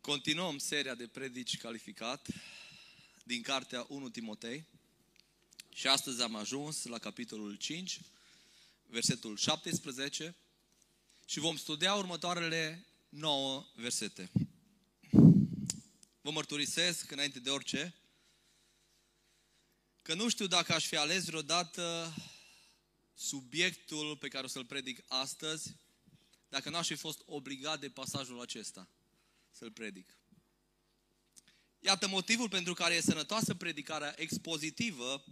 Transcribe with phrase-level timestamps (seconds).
[0.00, 2.26] Continuăm seria de predici calificat
[3.24, 4.64] din cartea 1 Timotei
[5.74, 8.00] și astăzi am ajuns la capitolul 5,
[8.86, 10.36] versetul 17
[11.26, 14.30] și vom studia următoarele 9 versete.
[16.20, 17.94] Vă mărturisesc înainte de orice
[20.02, 22.14] că nu știu dacă aș fi ales vreodată
[23.14, 25.74] subiectul pe care o să-l predic astăzi
[26.48, 28.88] dacă nu aș fi fost obligat de pasajul acesta
[29.50, 30.18] să-l predic.
[31.78, 35.24] Iată motivul pentru care e sănătoasă predicarea expozitivă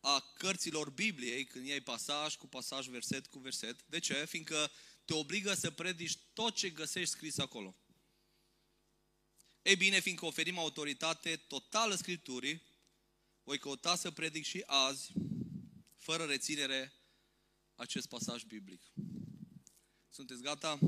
[0.00, 3.84] a cărților Bibliei, când iei pasaj cu pasaj, verset cu verset.
[3.86, 4.24] De ce?
[4.24, 4.70] Fiindcă
[5.04, 7.76] te obligă să predici tot ce găsești scris acolo.
[9.62, 12.62] Ei bine, fiindcă oferim autoritate totală Scripturii,
[13.42, 15.12] voi căuta să predic și azi,
[15.96, 16.92] fără reținere,
[17.74, 18.82] acest pasaj biblic.
[20.10, 20.78] Sunteți gata?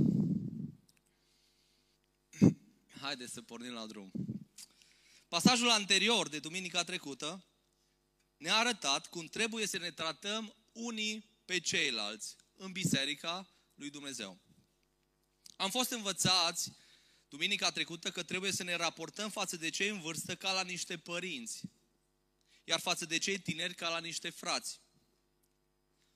[3.00, 4.10] Haideți să pornim la drum.
[5.28, 7.44] Pasajul anterior de duminica trecută
[8.36, 14.40] ne-a arătat cum trebuie să ne tratăm unii pe ceilalți în biserica lui Dumnezeu.
[15.56, 16.72] Am fost învățați
[17.28, 20.98] duminica trecută că trebuie să ne raportăm față de cei în vârstă ca la niște
[20.98, 21.60] părinți,
[22.64, 24.80] iar față de cei tineri ca la niște frați.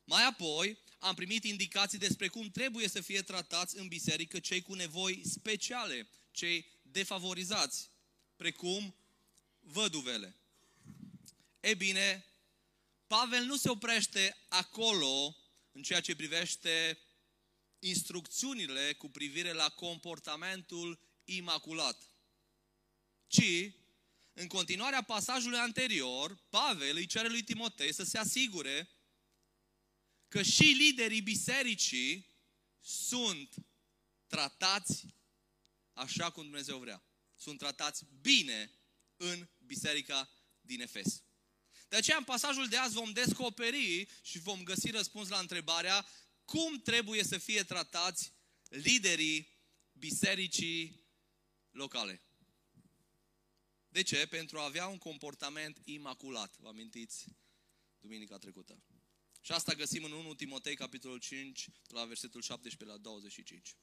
[0.05, 4.75] Mai apoi, am primit indicații despre cum trebuie să fie tratați în biserică cei cu
[4.75, 6.09] nevoi speciale,
[6.41, 7.91] cei defavorizați,
[8.37, 8.95] precum
[9.61, 10.37] văduvele.
[11.61, 12.25] E bine,
[13.07, 15.37] Pavel nu se oprește acolo
[15.73, 16.99] în ceea ce privește
[17.79, 22.11] instrucțiunile cu privire la comportamentul imaculat,
[23.27, 23.73] ci,
[24.33, 28.91] în continuarea pasajului anterior, Pavel îi cere lui Timotei să se asigure
[30.29, 32.27] că și liderii bisericii
[32.81, 33.55] sunt
[34.27, 35.07] tratați
[36.01, 37.03] așa cum Dumnezeu vrea.
[37.35, 38.73] Sunt tratați bine
[39.17, 41.23] în biserica din Efes.
[41.89, 46.07] De aceea, în pasajul de azi vom descoperi și vom găsi răspuns la întrebarea
[46.45, 48.33] cum trebuie să fie tratați
[48.69, 49.49] liderii
[49.93, 51.09] bisericii
[51.71, 52.21] locale.
[53.89, 54.27] De ce?
[54.27, 56.57] Pentru a avea un comportament imaculat.
[56.59, 57.25] Vă amintiți
[57.99, 58.83] duminica trecută.
[59.41, 63.77] Și asta găsim în 1 Timotei, capitolul 5, la versetul 17 la 25.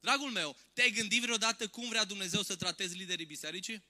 [0.00, 3.84] Dragul meu, te-ai gândit vreodată cum vrea Dumnezeu să tratezi liderii bisericii?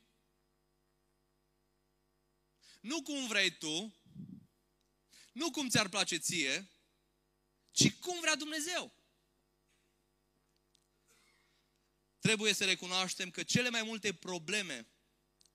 [2.80, 3.94] Nu cum vrei tu,
[5.32, 6.70] nu cum ți-ar place ție,
[7.70, 8.92] ci cum vrea Dumnezeu.
[12.18, 14.86] Trebuie să recunoaștem că cele mai multe probleme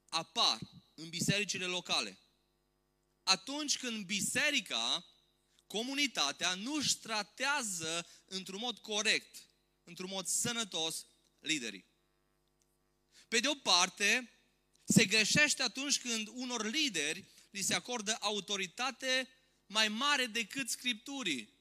[0.09, 0.59] apar
[0.93, 2.19] în bisericile locale
[3.25, 5.05] atunci când biserica,
[5.67, 9.43] comunitatea, nu își tratează într-un mod corect,
[9.85, 11.05] într-un mod sănătos,
[11.39, 11.85] liderii.
[13.27, 14.29] Pe de o parte,
[14.83, 19.29] se greșește atunci când unor lideri li se acordă autoritate
[19.65, 21.53] mai mare decât Scripturii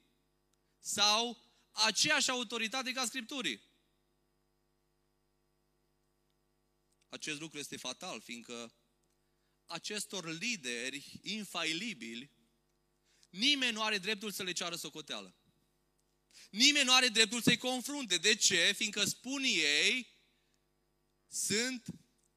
[0.78, 3.60] sau aceeași autoritate ca Scripturii.
[7.08, 8.74] Acest lucru este fatal, fiindcă
[9.66, 12.30] acestor lideri infailibili,
[13.30, 15.34] nimeni nu are dreptul să le ceară socoteală.
[16.50, 18.16] Nimeni nu are dreptul să-i confrunte.
[18.16, 18.72] De ce?
[18.76, 20.06] Fiindcă spun ei,
[21.28, 21.86] sunt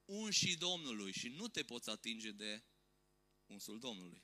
[0.06, 2.64] unși Domnului și nu te poți atinge de
[3.46, 4.24] unsul Domnului.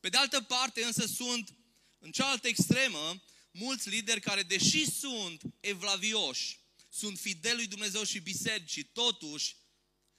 [0.00, 1.54] Pe de altă parte, însă, sunt
[1.98, 8.82] în cealaltă extremă mulți lideri care, deși sunt evlavioși, sunt fideli lui Dumnezeu și bisericii,
[8.82, 9.56] totuși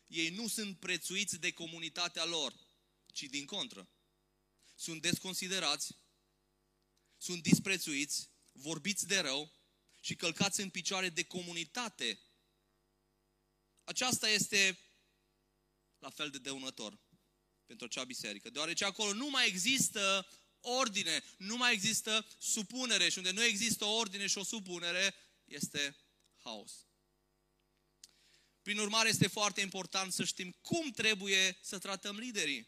[0.07, 2.53] ei nu sunt prețuiți de comunitatea lor,
[3.13, 3.89] ci din contră.
[4.75, 5.95] Sunt desconsiderați,
[7.17, 9.51] sunt disprețuiți, vorbiți de rău
[10.01, 12.19] și călcați în picioare de comunitate.
[13.83, 14.79] Aceasta este
[15.99, 16.99] la fel de dăunător
[17.65, 20.27] pentru acea biserică, deoarece acolo nu mai există
[20.59, 25.15] ordine, nu mai există supunere și unde nu există o ordine și o supunere,
[25.45, 25.95] este
[26.43, 26.85] haos.
[28.61, 32.67] Prin urmare, este foarte important să știm cum trebuie să tratăm liderii.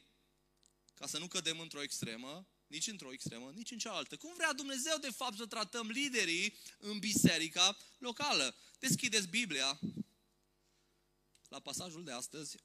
[0.93, 4.17] Ca să nu cădem într-o extremă, nici într-o extremă, nici în cealaltă.
[4.17, 8.55] Cum vrea Dumnezeu, de fapt, să tratăm liderii în biserica locală?
[8.79, 9.79] Deschideți Biblia
[11.47, 12.57] la pasajul de astăzi,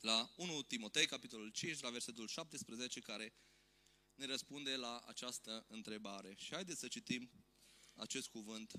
[0.00, 3.34] la 1 Timotei, capitolul 5, la versetul 17, care
[4.14, 6.34] ne răspunde la această întrebare.
[6.36, 7.30] Și haideți să citim
[7.94, 8.72] acest cuvânt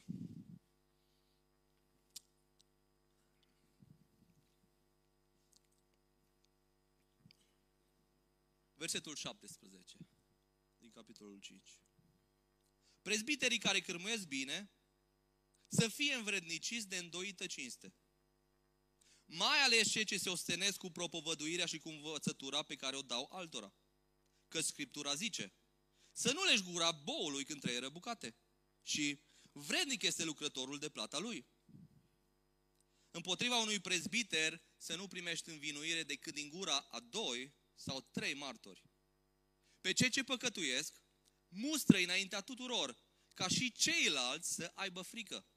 [8.78, 9.98] Versetul 17
[10.78, 11.80] din capitolul 5.
[13.02, 14.72] Prezbiterii care cârmuiesc bine
[15.68, 17.96] să fie învredniciți de îndoită cinste.
[19.26, 23.30] Mai ales cei ce se ostenesc cu propovăduirea și cu învățătura pe care o dau
[23.32, 23.76] altora.
[24.48, 25.54] Că Scriptura zice,
[26.12, 28.36] să nu leși gura boului când trăie răbucate.
[28.84, 29.22] Și
[29.52, 31.48] vrednic este lucrătorul de plata lui.
[33.12, 38.84] Împotriva unui prezbiter să nu primești învinuire decât din gura a doi sau trei martori.
[39.82, 41.02] Pe cei ce păcătuiesc,
[41.48, 42.98] mustră înaintea tuturor,
[43.34, 45.48] ca și ceilalți să aibă frică.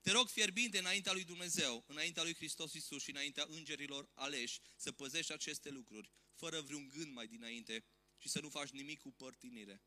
[0.00, 4.92] Te rog fierbinte înaintea lui Dumnezeu, înaintea lui Hristos Iisus și înaintea îngerilor aleși să
[4.92, 7.84] păzești aceste lucruri, fără vreun gând mai dinainte
[8.18, 9.82] și să nu faci nimic cu părtinire.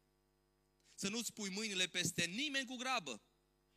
[0.93, 3.23] Să nu-ți pui mâinile peste nimeni cu grabă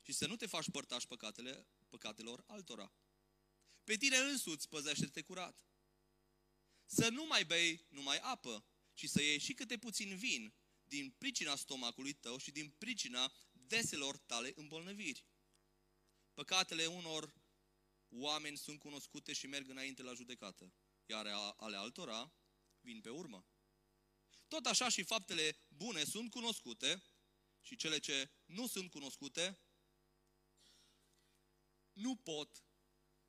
[0.02, 2.92] și să nu te faci părtaș păcatele, păcatelor altora.
[3.84, 5.67] Pe tine însuți păzește-te curat.
[6.90, 10.54] Să nu mai bei numai apă, ci să iei și câte puțin vin
[10.84, 15.24] din pricina stomacului tău și din pricina deselor tale îmbolnăviri.
[16.34, 17.34] Păcatele unor
[18.08, 20.72] oameni sunt cunoscute și merg înainte la judecată,
[21.06, 21.26] iar
[21.56, 22.32] ale altora
[22.80, 23.46] vin pe urmă.
[24.46, 27.02] Tot așa și faptele bune sunt cunoscute
[27.60, 29.58] și cele ce nu sunt cunoscute
[31.92, 32.64] nu pot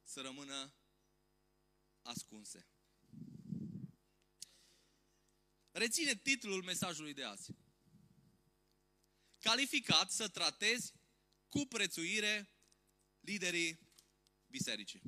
[0.03, 0.73] să rămână
[2.01, 2.67] ascunse.
[5.79, 7.51] Reține titlul mesajului de azi.
[9.39, 10.93] Calificat să tratezi
[11.47, 12.49] cu prețuire
[13.19, 13.79] liderii
[14.47, 15.01] bisericii.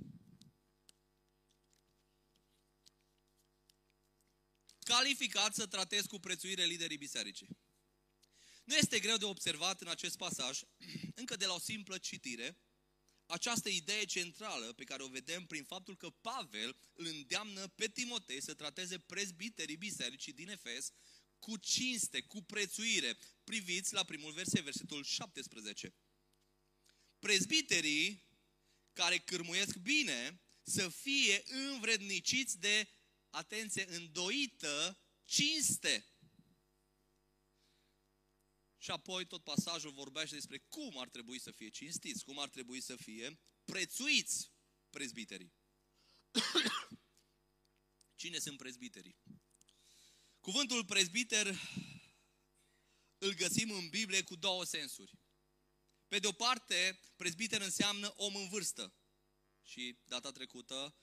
[4.80, 7.48] Calificat să tratezi cu prețuire liderii bisericii.
[8.64, 10.60] Nu este greu de observat în acest pasaj,
[11.22, 12.58] încă de la o simplă citire,
[13.32, 18.42] această idee centrală pe care o vedem prin faptul că Pavel îl îndeamnă pe Timotei
[18.42, 20.92] să trateze prezbiterii bisericii din Efes
[21.40, 23.18] cu cinste, cu prețuire.
[23.44, 25.94] Priviți la primul verset, versetul 17.
[27.20, 28.24] Prezbiterii
[28.94, 32.90] care cârmuiesc bine să fie învredniciți de,
[33.30, 36.06] atenție, îndoită cinste.
[38.82, 42.82] Și apoi tot pasajul vorbește despre cum ar trebui să fie cinstiți, cum ar trebui
[42.82, 44.52] să fie prețuiți
[44.90, 45.54] prezbiterii.
[48.22, 49.18] Cine sunt prezbiterii?
[50.40, 51.56] Cuvântul prezbiter
[53.18, 55.20] îl găsim în Biblie cu două sensuri.
[56.08, 58.94] Pe de o parte, prezbiter înseamnă om în vârstă.
[59.62, 60.96] Și data trecută,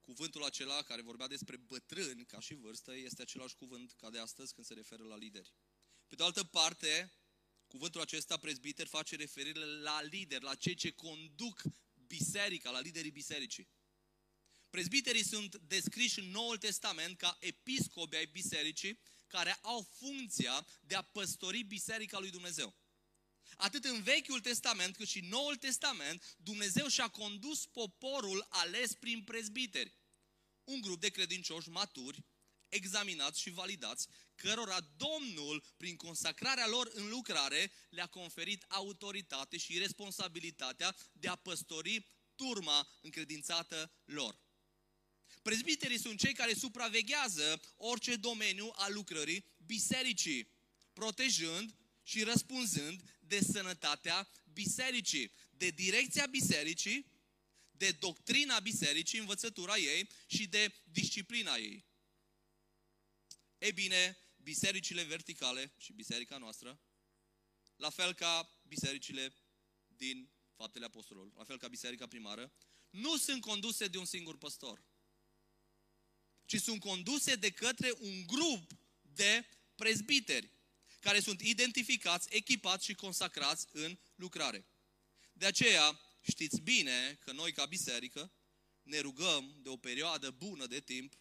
[0.00, 4.54] cuvântul acela care vorbea despre bătrâni ca și vârstă este același cuvânt ca de astăzi
[4.54, 5.54] când se referă la lideri.
[6.08, 7.12] Pe de altă parte,
[7.66, 11.62] cuvântul acesta prezbiter face referire la lideri, la cei ce conduc
[12.06, 13.68] biserica, la liderii bisericii.
[14.70, 21.02] Prezbiterii sunt descriși în Noul Testament ca episcopi ai bisericii care au funcția de a
[21.02, 22.74] păstori biserica lui Dumnezeu.
[23.56, 29.24] Atât în Vechiul Testament cât și în Noul Testament, Dumnezeu și-a condus poporul ales prin
[29.24, 29.96] prezbiteri.
[30.64, 32.24] Un grup de credincioși maturi,
[32.68, 40.96] examinați și validați, cărora Domnul, prin consacrarea lor în lucrare, le-a conferit autoritate și responsabilitatea
[41.12, 44.38] de a păstori turma încredințată lor.
[45.42, 50.48] Prezbiterii sunt cei care supraveghează orice domeniu al lucrării bisericii,
[50.92, 57.06] protejând și răspunzând de sănătatea bisericii, de direcția bisericii,
[57.70, 61.84] de doctrina bisericii, învățătura ei și de disciplina ei.
[63.66, 66.80] E bine, bisericile verticale și biserica noastră,
[67.76, 69.34] la fel ca bisericile
[69.86, 72.52] din faptele apostolilor, la fel ca biserica primară,
[72.90, 74.84] nu sunt conduse de un singur păstor,
[76.44, 80.50] ci sunt conduse de către un grup de prezbiteri
[81.00, 84.66] care sunt identificați, echipați și consacrați în lucrare.
[85.32, 88.32] De aceea, știți bine că noi ca biserică
[88.82, 91.18] ne rugăm de o perioadă bună de timp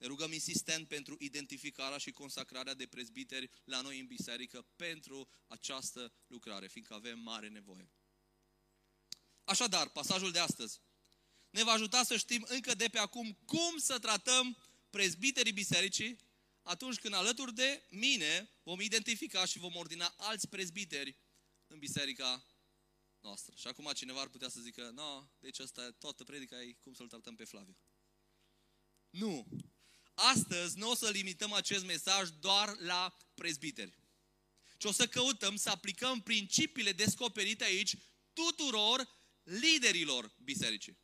[0.00, 6.12] ne rugăm insistent pentru identificarea și consacrarea de prezbiteri la noi în biserică pentru această
[6.26, 7.90] lucrare, fiindcă avem mare nevoie.
[9.44, 10.80] Așadar, pasajul de astăzi
[11.50, 14.56] ne va ajuta să știm încă de pe acum cum să tratăm
[14.90, 16.18] prezbiterii bisericii
[16.62, 21.18] atunci când alături de mine vom identifica și vom ordina alți prezbiteri
[21.66, 22.46] în biserica
[23.20, 23.54] noastră.
[23.56, 27.08] Și acum cineva ar putea să zică, no, deci asta toată predica e cum să-l
[27.08, 27.76] tratăm pe Flaviu.
[29.10, 29.46] Nu.
[30.14, 33.98] Astăzi nu o să limităm acest mesaj doar la prezbiteri.
[34.78, 37.94] Ci o să căutăm să aplicăm principiile descoperite aici
[38.32, 39.08] tuturor
[39.42, 40.98] liderilor bisericii.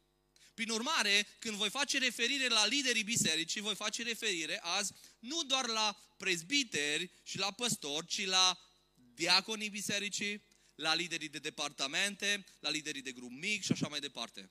[0.54, 5.66] Prin urmare, când voi face referire la liderii bisericii, voi face referire azi nu doar
[5.66, 8.58] la prezbiteri și la păstori, ci la
[8.94, 10.44] diaconii bisericii,
[10.74, 14.50] la liderii de departamente, la liderii de grup mic și așa mai departe.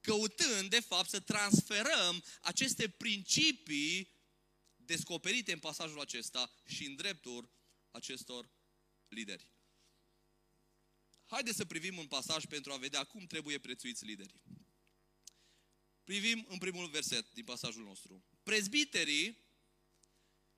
[0.00, 4.12] Căutând, de fapt, să transferăm aceste principii
[4.76, 7.50] descoperite în pasajul acesta și în dreptul
[7.90, 8.50] acestor
[9.08, 9.48] lideri.
[11.26, 14.40] Haideți să privim un pasaj pentru a vedea cum trebuie prețuiți liderii.
[16.04, 18.24] Privim în primul verset din pasajul nostru.
[18.42, 19.48] Prezbiterii,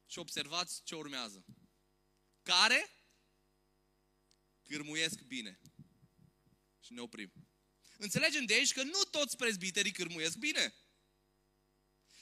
[0.06, 1.44] și observați ce urmează,
[2.42, 2.90] care
[4.62, 5.60] cârmuiesc bine.
[6.80, 7.32] Și ne oprim.
[8.02, 10.74] Înțelegem de aici că nu toți prezbiterii cârmuiesc bine.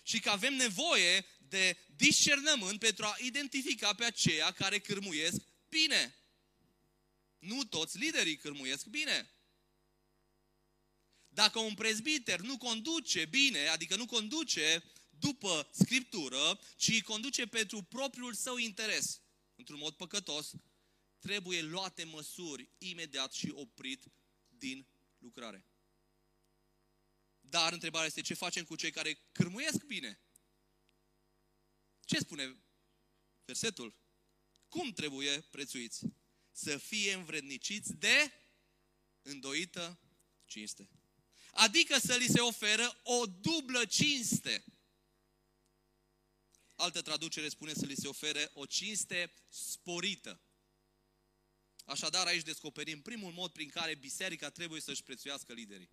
[0.02, 6.14] Și că avem nevoie de discernământ pentru a identifica pe aceia care cârmuiesc bine.
[7.38, 9.30] Nu toți liderii cârmuiesc bine.
[11.28, 18.34] Dacă un prezbiter nu conduce bine, adică nu conduce după Scriptură, ci conduce pentru propriul
[18.34, 19.20] său interes,
[19.56, 20.50] într-un mod păcătos,
[21.18, 24.04] trebuie luate măsuri imediat și oprit
[24.48, 24.86] din
[25.18, 25.69] lucrare.
[27.50, 30.20] Dar întrebarea este ce facem cu cei care cârmuiesc bine?
[32.04, 32.56] Ce spune
[33.44, 33.94] versetul?
[34.68, 36.04] Cum trebuie prețuiți?
[36.52, 38.32] Să fie învredniciți de
[39.22, 40.00] îndoită
[40.44, 40.88] cinste.
[41.50, 44.64] Adică să li se oferă o dublă cinste.
[46.74, 50.40] Altă traducere spune să li se ofere o cinste sporită.
[51.84, 55.90] Așadar, aici descoperim primul mod prin care biserica trebuie să-și prețuiască liderii.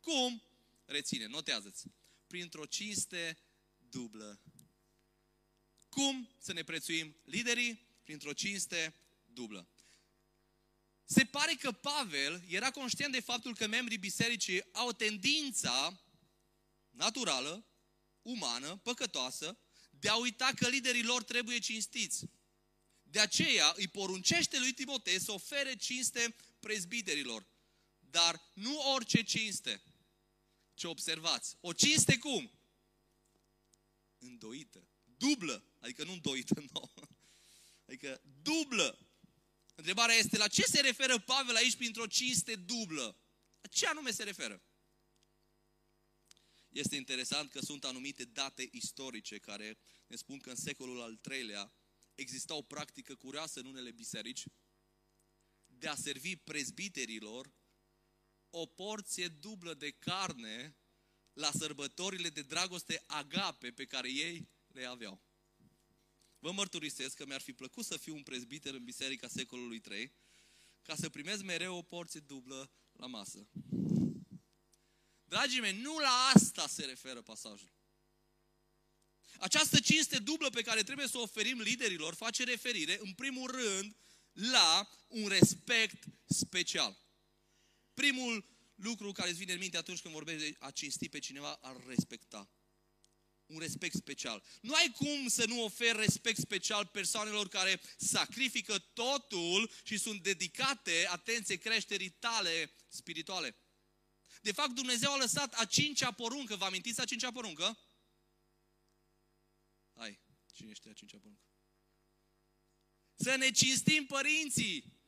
[0.00, 0.49] Cum?
[0.90, 1.84] Reține, notează-ți.
[2.26, 3.38] Printr-o cinste
[3.76, 4.40] dublă.
[5.88, 7.86] Cum să ne prețuim liderii?
[8.02, 8.94] Printr-o cinste
[9.24, 9.68] dublă.
[11.04, 16.02] Se pare că Pavel era conștient de faptul că membrii bisericii au tendința
[16.90, 17.66] naturală,
[18.22, 19.58] umană, păcătoasă,
[19.90, 22.24] de a uita că liderii lor trebuie cinstiți.
[23.02, 27.46] De aceea îi poruncește lui Timotei să ofere cinste prezbiterilor.
[27.98, 29.82] Dar nu orice cinste.
[30.80, 31.56] Ce observați?
[31.60, 32.60] O cinste cum?
[34.18, 34.88] Îndoită.
[35.04, 35.64] Dublă.
[35.78, 36.92] Adică nu îndoită, nu.
[37.86, 38.98] Adică dublă.
[39.74, 43.20] Întrebarea este la ce se referă Pavel aici printr-o cinste dublă?
[43.60, 44.62] La ce anume se referă?
[46.68, 51.72] Este interesant că sunt anumite date istorice care ne spun că în secolul al III-lea
[52.14, 54.44] exista o practică curioasă în unele biserici
[55.66, 57.59] de a servi prezbiterilor
[58.50, 60.76] o porție dublă de carne
[61.32, 65.22] la sărbătorile de dragoste agape pe care ei le aveau.
[66.38, 70.12] Vă mărturisesc că mi-ar fi plăcut să fiu un prezbiter în biserica secolului 3
[70.82, 73.48] ca să primez mereu o porție dublă la masă.
[75.24, 77.72] Dragii mei, nu la asta se referă pasajul.
[79.38, 83.96] Această cinste dublă pe care trebuie să o oferim liderilor face referire, în primul rând,
[84.32, 86.98] la un respect special.
[87.94, 91.54] Primul lucru care îți vine în minte atunci când vorbești de a cinsti pe cineva,
[91.54, 92.50] ar respecta.
[93.46, 94.42] Un respect special.
[94.60, 101.06] Nu ai cum să nu oferi respect special persoanelor care sacrifică totul și sunt dedicate,
[101.08, 103.56] atenție, creșterii tale spirituale.
[104.42, 106.56] De fapt, Dumnezeu a lăsat a cincea poruncă.
[106.56, 107.78] Vă amintiți a cincea poruncă?
[109.94, 110.20] Hai,
[110.52, 111.44] cine știe a cincea poruncă?
[113.14, 114.99] Să ne cinstim părinții.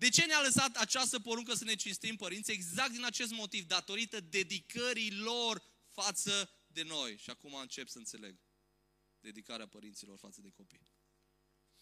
[0.00, 2.52] De ce ne-a lăsat această poruncă să ne cinstim părinții?
[2.52, 7.16] Exact din acest motiv, datorită dedicării lor față de noi.
[7.16, 8.38] Și acum încep să înțeleg
[9.20, 10.88] dedicarea părinților față de copii.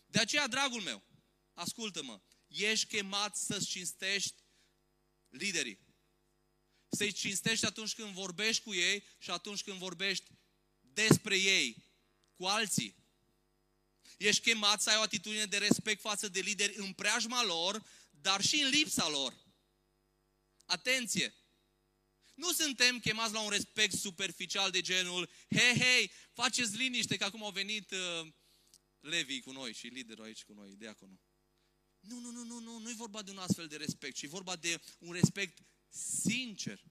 [0.07, 1.03] De aceea, dragul meu,
[1.55, 4.43] ascultă-mă, ești chemat să-ți cinstești
[5.29, 5.79] liderii.
[6.89, 10.31] Să-i cinstești atunci când vorbești cu ei și atunci când vorbești
[10.81, 11.85] despre ei,
[12.37, 12.97] cu alții.
[14.17, 17.83] Ești chemat să ai o atitudine de respect față de lideri în preajma lor,
[18.21, 19.47] dar și în lipsa lor.
[20.65, 21.35] Atenție!
[22.35, 27.45] Nu suntem chemați la un respect superficial de genul, hei, hei, faceți liniște că acum
[27.45, 28.33] au venit uh,
[29.01, 31.21] Levi cu noi și liderul aici cu noi, diaconul.
[32.01, 34.29] Nu, nu, nu, nu, nu, nu e vorba de un astfel de respect, ci e
[34.29, 35.59] vorba de un respect
[36.23, 36.83] sincer.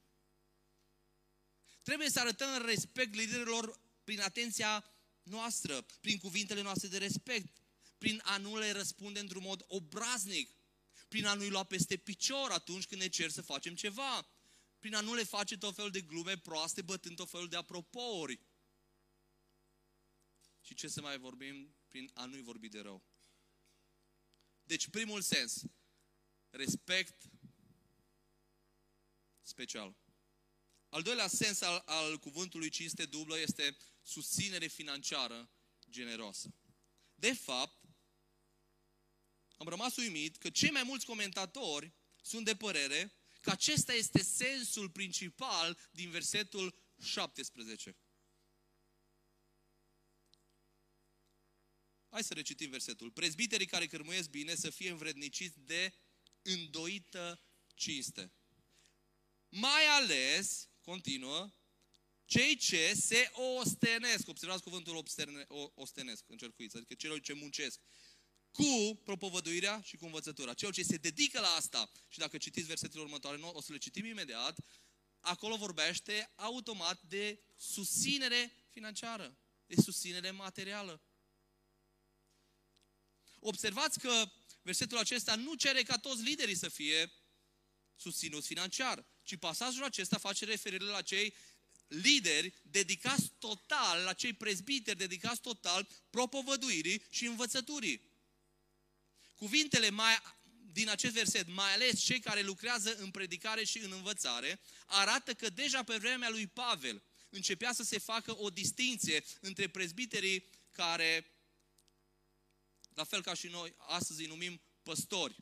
[1.81, 4.91] Trebuie să arătăm respect liderilor prin atenția
[5.23, 7.61] noastră, prin cuvintele noastre de respect,
[7.97, 10.56] prin a nu le răspunde într-un mod obraznic,
[11.07, 14.29] prin a nu-i lua peste picior atunci când ne cer să facem ceva,
[14.79, 18.39] prin a nu le face tot felul de glume proaste, bătând tot felul de apropouri.
[20.61, 23.03] Și ce să mai vorbim prin a nu-i vorbi de rău.
[24.63, 25.63] Deci, primul sens,
[26.49, 27.29] respect
[29.41, 29.95] special.
[30.89, 35.49] Al doilea sens al, al cuvântului cinste dublă este susținere financiară
[35.89, 36.53] generoasă.
[37.15, 37.86] De fapt,
[39.57, 44.89] am rămas uimit că cei mai mulți comentatori sunt de părere că acesta este sensul
[44.89, 47.97] principal din versetul 17.
[52.09, 53.11] Hai să recitim versetul.
[53.11, 55.93] Prezbiterii care cărmuiesc bine să fie învredniciți de
[56.41, 57.41] îndoită
[57.73, 58.31] cinste.
[59.49, 61.51] Mai ales, continuă,
[62.25, 64.27] cei ce se ostenesc.
[64.27, 67.81] Observați cuvântul obsterne, ostenesc, încercuiți, adică celor ce muncesc
[68.57, 70.53] cu propovăduirea și cu învățătura.
[70.53, 74.05] Celor ce se dedică la asta, și dacă citiți versetele următoare, o să le citim
[74.05, 74.59] imediat,
[75.19, 81.01] acolo vorbește automat de susținere financiară, de susținere materială.
[83.39, 87.11] Observați că versetul acesta nu cere ca toți liderii să fie
[87.95, 91.35] susținuți financiar, ci pasajul acesta face referire la cei
[91.87, 98.15] lideri dedicați total, la cei prezbiteri dedicați total propovăduirii și învățăturii.
[99.37, 100.21] Cuvintele mai,
[100.71, 105.49] din acest verset, mai ales cei care lucrează în predicare și în învățare, arată că
[105.49, 111.31] deja pe vremea lui Pavel începea să se facă o distinție între prezbiterii care,
[112.93, 115.35] la fel ca și noi, astăzi îi numim păstori,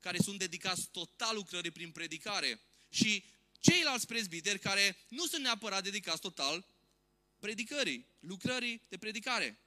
[0.00, 3.24] care sunt dedicați total lucrării prin predicare și
[3.60, 6.66] ceilalți prezbiteri care nu sunt neapărat dedicați total
[7.38, 9.58] predicării, lucrării de predicare.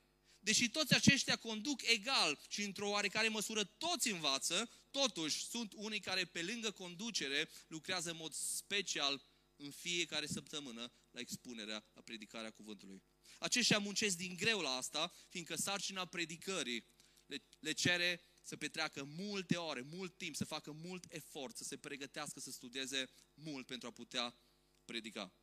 [0.43, 6.25] Deși toți aceștia conduc egal și într-o oarecare măsură toți învață, totuși sunt unii care
[6.25, 9.23] pe lângă conducere lucrează în mod special
[9.55, 13.03] în fiecare săptămână la expunerea, la predicarea cuvântului.
[13.39, 16.85] Aceștia muncesc din greu la asta, fiindcă sarcina predicării
[17.25, 21.77] le, le cere să petreacă multe ore, mult timp, să facă mult efort, să se
[21.77, 24.37] pregătească, să studieze mult pentru a putea
[24.85, 25.33] predica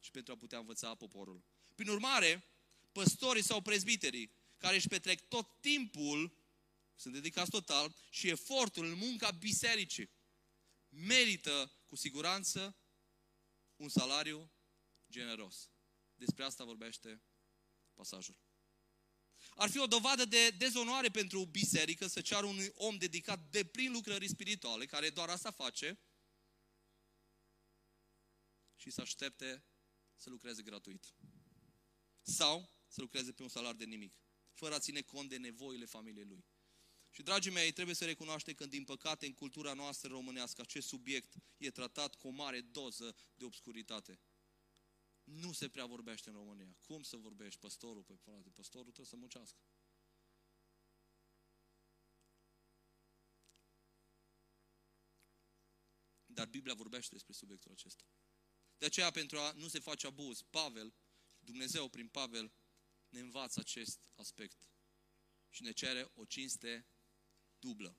[0.00, 1.44] și pentru a putea învăța poporul.
[1.74, 2.53] Prin urmare,
[2.94, 6.36] păstorii sau prezbiterii care își petrec tot timpul,
[6.94, 10.10] sunt dedicați total, și efortul în munca bisericii,
[10.88, 12.76] merită cu siguranță
[13.76, 14.52] un salariu
[15.10, 15.70] generos.
[16.14, 17.22] Despre asta vorbește
[17.94, 18.36] pasajul.
[19.54, 23.92] Ar fi o dovadă de dezonoare pentru biserică să ceară unui om dedicat de plin
[23.92, 25.98] lucrării spirituale, care doar asta face,
[28.76, 29.64] și să aștepte
[30.16, 31.14] să lucreze gratuit.
[32.22, 34.14] Sau să lucreze pe un salar de nimic,
[34.52, 36.44] fără a ține cont de nevoile familiei lui.
[37.10, 41.34] Și, dragii mei, trebuie să recunoaște că, din păcate, în cultura noastră românească, acest subiect
[41.56, 44.20] e tratat cu o mare doză de obscuritate.
[45.24, 46.76] Nu se prea vorbește în România.
[46.80, 47.60] Cum să vorbești?
[47.60, 49.60] Păstorul, pe frate, păstorul trebuie să muncească.
[56.26, 58.04] Dar Biblia vorbește despre subiectul acesta.
[58.78, 60.94] De aceea, pentru a nu se face abuz, Pavel,
[61.38, 62.52] Dumnezeu prin Pavel,
[63.14, 64.70] ne învață acest aspect
[65.50, 66.86] și ne cere o cinste
[67.58, 67.98] dublă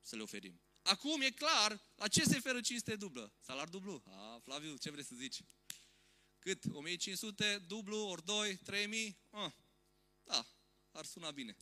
[0.00, 0.60] să le oferim.
[0.82, 3.34] Acum e clar la ce se referă cinste dublă.
[3.40, 4.02] Salar dublu.
[4.06, 5.42] A, Flaviu, ce vrei să zici?
[6.38, 6.64] Cât?
[6.64, 9.18] 1500, dublu, ori 2, 3000?
[9.30, 9.52] Ah,
[10.24, 10.46] da,
[10.90, 11.56] ar suna bine.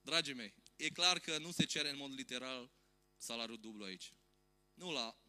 [0.00, 2.72] Dragii mei, e clar că nu se cere în mod literal
[3.16, 4.12] salariul dublu aici.
[4.74, 5.22] Nu la,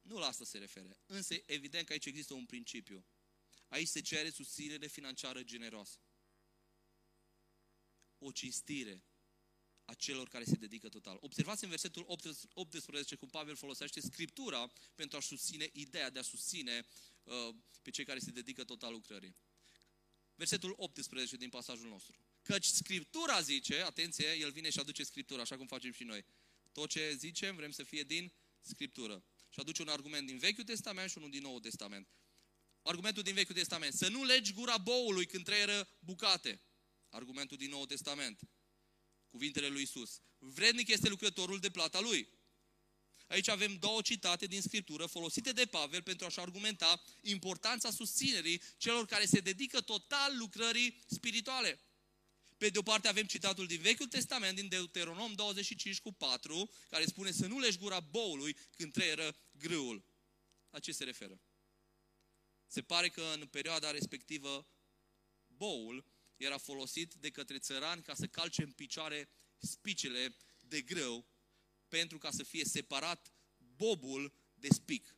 [0.00, 1.00] nu la asta se refere.
[1.06, 3.06] Însă, evident că aici există un principiu.
[3.70, 5.98] Aici se cere susținere financiară generoasă.
[8.18, 9.04] O cinstire
[9.84, 11.16] a celor care se dedică total.
[11.20, 12.04] Observați în versetul
[12.52, 16.86] 18 cum Pavel folosește Scriptura pentru a susține ideea de a susține
[17.22, 19.36] uh, pe cei care se dedică total lucrării.
[20.34, 22.16] Versetul 18 din pasajul nostru.
[22.42, 26.24] Căci Scriptura zice, atenție, el vine și aduce Scriptura, așa cum facem și noi.
[26.72, 29.24] Tot ce zicem vrem să fie din Scriptură.
[29.48, 32.08] Și aduce un argument din Vechiul Testament și unul din Noul Testament.
[32.90, 33.94] Argumentul din Vechiul Testament.
[33.94, 36.62] Să nu legi gura boului când trăieră bucate.
[37.08, 38.40] Argumentul din Noul Testament.
[39.28, 40.20] Cuvintele lui Isus.
[40.38, 42.28] Vrednic este lucrătorul de plata lui.
[43.26, 49.06] Aici avem două citate din Scriptură folosite de Pavel pentru a-și argumenta importanța susținerii celor
[49.06, 51.80] care se dedică total lucrării spirituale.
[52.56, 57.04] Pe de o parte avem citatul din Vechiul Testament, din Deuteronom 25 cu 4, care
[57.04, 60.04] spune să nu legi gura boului când trăieră grâul.
[60.70, 61.40] La ce se referă?
[62.70, 64.66] Se pare că în perioada respectivă
[65.46, 66.04] boul
[66.36, 69.28] era folosit de către țărani ca să calce în picioare
[69.58, 71.26] spicele de grâu
[71.88, 73.34] pentru ca să fie separat
[73.76, 75.16] bobul de spic.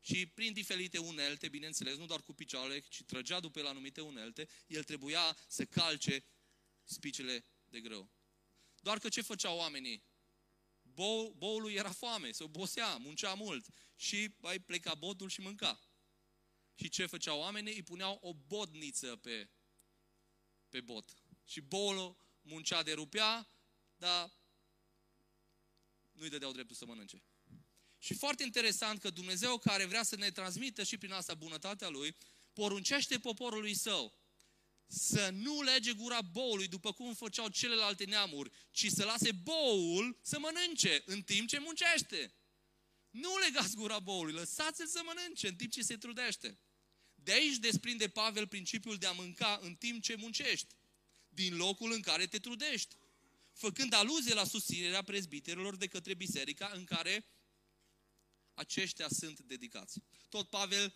[0.00, 4.48] Și prin diferite unelte, bineînțeles, nu doar cu picioarele, ci trăgea după el anumite unelte,
[4.66, 6.24] el trebuia să calce
[6.84, 8.10] spicele de grâu.
[8.80, 10.02] Doar că ce făceau oamenii?
[10.82, 15.87] Bou, boului era foame, se obosea, muncea mult și mai pleca botul și mânca.
[16.80, 17.74] Și ce făceau oamenii?
[17.74, 19.48] Îi puneau o bodniță pe,
[20.68, 21.16] pe bot.
[21.44, 23.50] Și boul muncea de rupea,
[23.96, 24.32] dar
[26.12, 27.22] nu-i dădeau dreptul să mănânce.
[27.98, 32.16] Și foarte interesant că Dumnezeu care vrea să ne transmită și prin asta bunătatea Lui,
[32.52, 34.18] poruncește poporului său
[34.86, 40.38] să nu lege gura boului după cum făceau celelalte neamuri, ci să lase boul să
[40.38, 42.34] mănânce în timp ce muncește.
[43.10, 46.58] Nu legați gura boului, lăsați-l să mănânce în timp ce se trudește.
[47.28, 50.74] De aici desprinde Pavel principiul de a mânca în timp ce muncești,
[51.28, 52.96] din locul în care te trudești,
[53.52, 57.26] făcând aluzie la susținerea prezbiterilor de către biserica în care
[58.54, 60.00] aceștia sunt dedicați.
[60.28, 60.94] Tot Pavel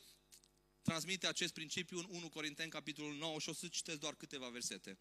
[0.83, 4.99] transmite acest principiu în 1 Corinteni, capitolul 9, și o să citesc doar câteva versete.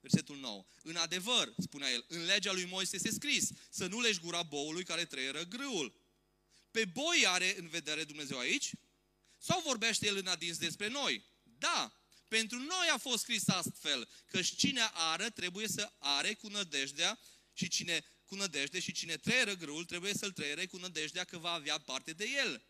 [0.00, 0.64] Versetul 9.
[0.82, 4.84] În adevăr, spunea el, în legea lui Moise este scris să nu legi gura boului
[4.84, 6.00] care trăieră grâul.
[6.70, 8.72] Pe boi are în vedere Dumnezeu aici?
[9.38, 11.24] Sau vorbește el în adins despre noi?
[11.42, 11.92] Da,
[12.28, 17.18] pentru noi a fost scris astfel, că cine ară trebuie să are cu nădejdea
[17.52, 21.52] și cine cu nădejde și cine trăieră grâul trebuie să-l trăiere cu nădejdea că va
[21.52, 22.64] avea parte de el.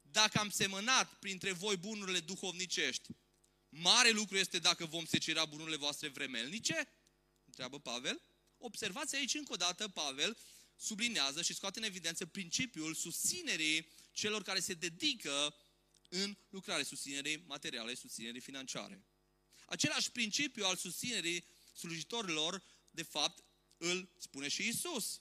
[0.00, 3.08] Dacă am semănat printre voi bunurile duhovnicești,
[3.68, 6.92] mare lucru este dacă vom secera bunurile voastre vremelnice?
[7.44, 8.20] Întreabă Pavel.
[8.58, 10.36] Observați aici încă o dată, Pavel
[10.76, 15.54] sublinează și scoate în evidență principiul susținerii celor care se dedică
[16.08, 19.04] în lucrare, susținerii materiale, susținerii financiare.
[19.66, 21.44] Același principiu al susținerii
[21.76, 23.44] slujitorilor, de fapt,
[23.76, 25.20] îl spune și Isus.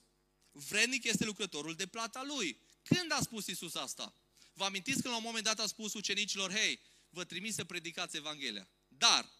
[0.51, 2.59] Vrednic este lucrătorul de plata lui.
[2.83, 4.13] Când a spus Isus asta?
[4.53, 8.15] Vă amintiți că la un moment dat a spus ucenicilor, hei, vă trimis să predicați
[8.15, 8.69] Evanghelia.
[8.87, 9.31] Dar,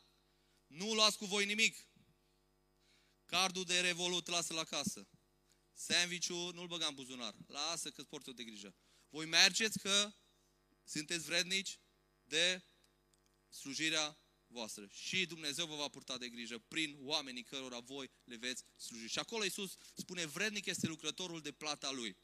[0.68, 1.88] nu luați cu voi nimic.
[3.26, 5.08] Cardul de revolut lasă la casă.
[5.74, 7.36] Sandwich-ul nu-l băga în buzunar.
[7.48, 8.76] Lasă că-ți port de grijă.
[9.10, 10.14] Voi mergeți că
[10.88, 11.80] sunteți vrednici
[12.24, 12.64] de
[13.50, 14.88] slujirea voastră.
[14.92, 19.08] Și Dumnezeu vă va purta de grijă prin oamenii cărora voi le veți sluji.
[19.08, 22.18] Și acolo Iisus spune, vrednic este lucrătorul de plata lui.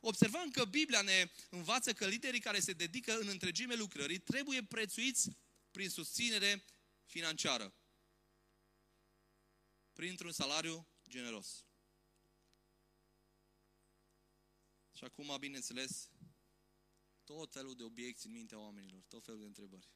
[0.00, 5.30] Observăm că Biblia ne învață că liderii care se dedică în întregime lucrării trebuie prețuiți
[5.70, 6.64] prin susținere
[7.06, 7.74] financiară.
[9.92, 11.64] Printr-un salariu generos.
[14.96, 16.08] Și acum, bineînțeles,
[17.24, 19.88] tot felul de obiecții în mintea oamenilor, tot felul de întrebări.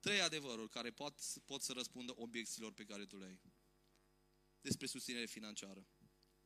[0.00, 3.40] Trei adevăruri care pot, pot să răspundă obiecțiilor pe care tu le ai
[4.60, 5.86] despre susținere financiară.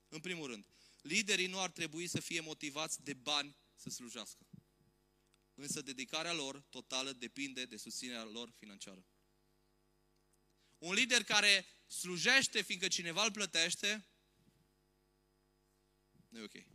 [0.09, 0.67] În primul rând,
[1.03, 4.47] liderii nu ar trebui să fie motivați de bani să slujească.
[5.55, 9.07] Însă dedicarea lor totală depinde de susținerea lor financiară.
[10.79, 14.07] Un lider care slujește fiindcă cineva îl plătește,
[16.29, 16.72] nu e ok.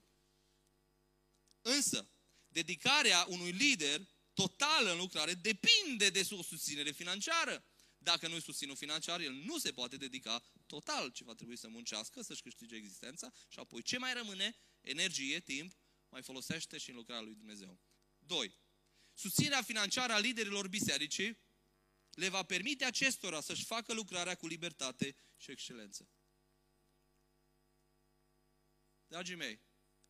[1.75, 2.09] Însă,
[2.47, 7.65] dedicarea unui lider totală în lucrare depinde de o susținere financiară.
[7.97, 12.21] Dacă nu-i susținut financiar, el nu se poate dedica total, ci va trebui să muncească,
[12.21, 15.77] să-și câștige existența și apoi ce mai rămâne, energie, timp,
[16.09, 17.79] mai folosește și în lucrarea lui Dumnezeu.
[18.17, 18.59] 2.
[19.13, 21.37] Susținerea financiară a liderilor bisericii
[22.09, 26.09] le va permite acestora să-și facă lucrarea cu libertate și excelență.
[29.07, 29.61] Dragii mei,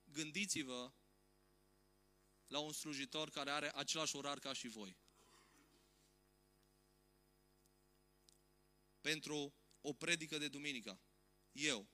[0.04, 0.94] gândiți-vă
[2.48, 4.98] la un slujitor care are același orar ca și voi.
[9.02, 11.02] Pentru o predică de duminică,
[11.52, 11.90] eu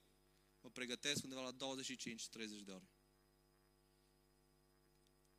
[0.60, 1.56] mă pregătesc undeva la 25-30
[2.64, 2.90] de ore.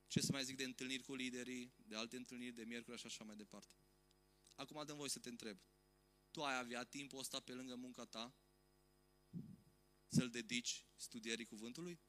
[0.07, 3.23] Ce să mai zic de întâlniri cu liderii, de alte întâlniri de miercuri și așa
[3.23, 3.75] mai departe.
[4.55, 5.59] Acum dăm voi să te întreb.
[6.31, 8.35] Tu ai avea timpul ăsta pe lângă munca ta
[10.07, 11.99] să-l dedici studierii cuvântului?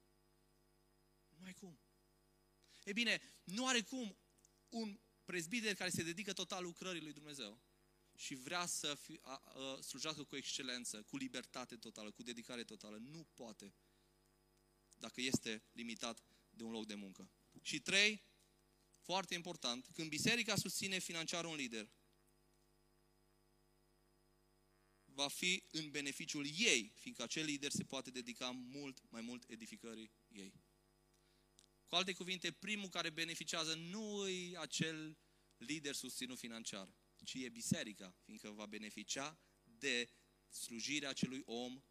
[1.29, 1.81] Nu ai cum.
[2.87, 4.17] E bine, nu are cum
[4.69, 7.63] un prezbiter care se dedică total lucrării lui Dumnezeu
[8.17, 12.97] și vrea să fi, a, a, slujească cu excelență, cu libertate totală, cu dedicare totală.
[12.97, 13.75] Nu poate
[14.95, 17.31] dacă este limitat de un loc de muncă.
[17.63, 18.23] Și trei,
[18.89, 21.91] foarte important, când biserica susține financiar un lider,
[25.05, 30.11] va fi în beneficiul ei, fiindcă acel lider se poate dedica mult mai mult edificării
[30.29, 30.53] ei.
[31.87, 35.19] Cu alte cuvinte, primul care beneficiază nu e acel
[35.57, 36.95] lider susținut financiar,
[37.25, 40.11] ci e biserica, fiindcă va beneficia de
[40.49, 41.83] slujirea acelui om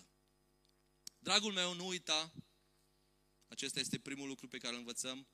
[0.00, 0.04] 100%.
[1.18, 2.34] Dragul meu, nu uita,
[3.48, 5.28] acesta este primul lucru pe care îl învățăm,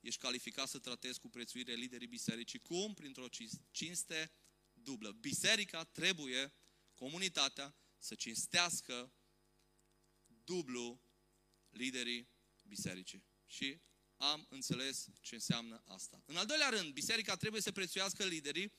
[0.00, 2.58] ești calificat să tratezi cu prețuire liderii bisericii.
[2.58, 2.94] Cum?
[2.94, 3.28] Printr-o
[3.70, 4.32] cinste
[4.72, 5.12] dublă.
[5.12, 6.54] Biserica trebuie,
[6.94, 9.12] comunitatea, să cinstească
[10.26, 11.02] dublu
[11.68, 12.30] liderii
[12.74, 13.24] bisericii.
[13.46, 13.80] Și
[14.16, 16.22] am înțeles ce înseamnă asta.
[16.26, 18.72] În al doilea rând, biserica trebuie să prețuiască liderii,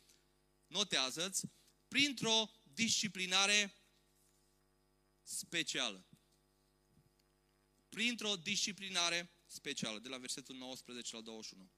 [0.67, 1.45] notează-ți,
[1.87, 3.75] printr-o disciplinare
[5.21, 6.07] specială.
[7.89, 11.71] Printr-o disciplinare specială, de la versetul 19 la 21.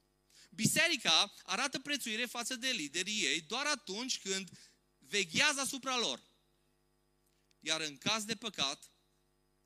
[0.50, 4.50] Biserica arată prețuire față de liderii ei doar atunci când
[4.98, 6.34] veghează asupra lor.
[7.60, 8.92] Iar în caz de păcat,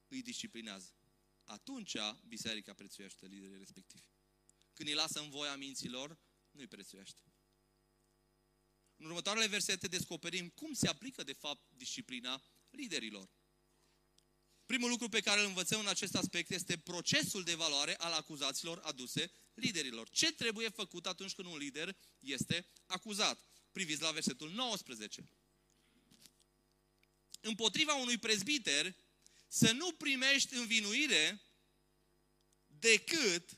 [0.07, 0.98] îi disciplinează.
[1.49, 1.95] Atunci
[2.27, 4.03] biserica prețuiește liderii respectivi.
[4.73, 6.17] Când îi lasă în voia minților,
[6.51, 7.21] nu îi prețuiește.
[8.95, 13.29] În următoarele versete descoperim cum se aplică de fapt disciplina liderilor.
[14.65, 18.79] Primul lucru pe care îl învățăm în acest aspect este procesul de evaluare al acuzațiilor
[18.79, 20.09] aduse liderilor.
[20.09, 23.45] Ce trebuie făcut atunci când un lider este acuzat?
[23.71, 25.29] Priviți la versetul 19.
[27.41, 28.95] Împotriva unui prezbiter
[29.51, 31.41] să nu primești învinuire
[32.67, 33.49] decât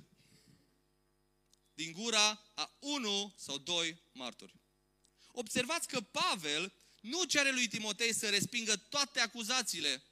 [1.73, 4.59] din gura a unu sau doi martori.
[5.27, 10.03] Observați că Pavel nu cere lui Timotei să respingă toate acuzațiile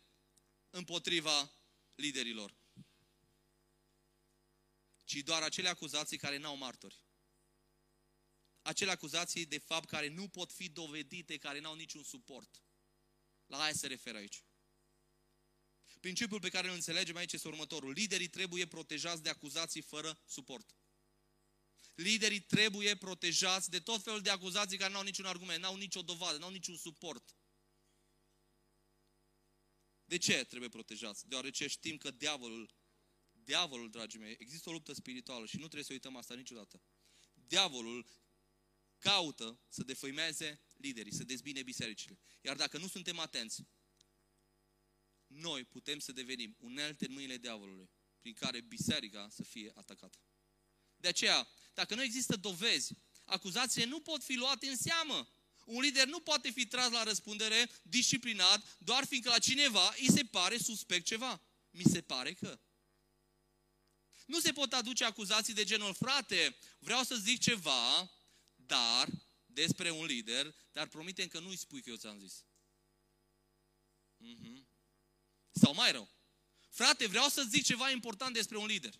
[0.69, 1.51] împotriva
[1.95, 2.57] liderilor,
[5.03, 7.01] ci doar acele acuzații care n-au martori.
[8.61, 12.63] Acele acuzații, de fapt, care nu pot fi dovedite, care n-au niciun suport.
[13.45, 14.43] La aia se referă aici.
[15.99, 17.91] Principiul pe care îl înțelegem aici este următorul.
[17.91, 20.75] Liderii trebuie protejați de acuzații fără suport.
[21.95, 25.75] Liderii trebuie protejați de tot felul de acuzații care nu au niciun argument, nu au
[25.75, 27.35] nicio dovadă, nu au niciun suport.
[30.05, 31.27] De ce trebuie protejați?
[31.27, 32.73] Deoarece știm că diavolul,
[33.31, 36.81] diavolul, dragii mei, există o luptă spirituală și nu trebuie să uităm asta niciodată.
[37.33, 38.07] Diavolul
[38.97, 42.19] caută să defăimeze liderii, să dezbine bisericile.
[42.41, 43.63] Iar dacă nu suntem atenți,
[45.29, 47.89] noi putem să devenim unelte în mâinile diavolului,
[48.19, 50.17] prin care biserica să fie atacată.
[50.95, 55.29] De aceea, dacă nu există dovezi, acuzațiile nu pot fi luate în seamă.
[55.65, 60.23] Un lider nu poate fi tras la răspundere, disciplinat, doar fiindcă la cineva îi se
[60.23, 61.41] pare suspect ceva.
[61.69, 62.59] Mi se pare că.
[64.25, 68.11] Nu se pot aduce acuzații de genul, frate, vreau să zic ceva,
[68.55, 69.09] dar,
[69.45, 72.43] despre un lider, dar promitem că nu-i spui că eu ți-am zis.
[74.19, 74.68] Mm-hmm.
[75.59, 76.09] Sau mai rău.
[76.69, 78.93] Frate, vreau să zic ceva important despre un lider.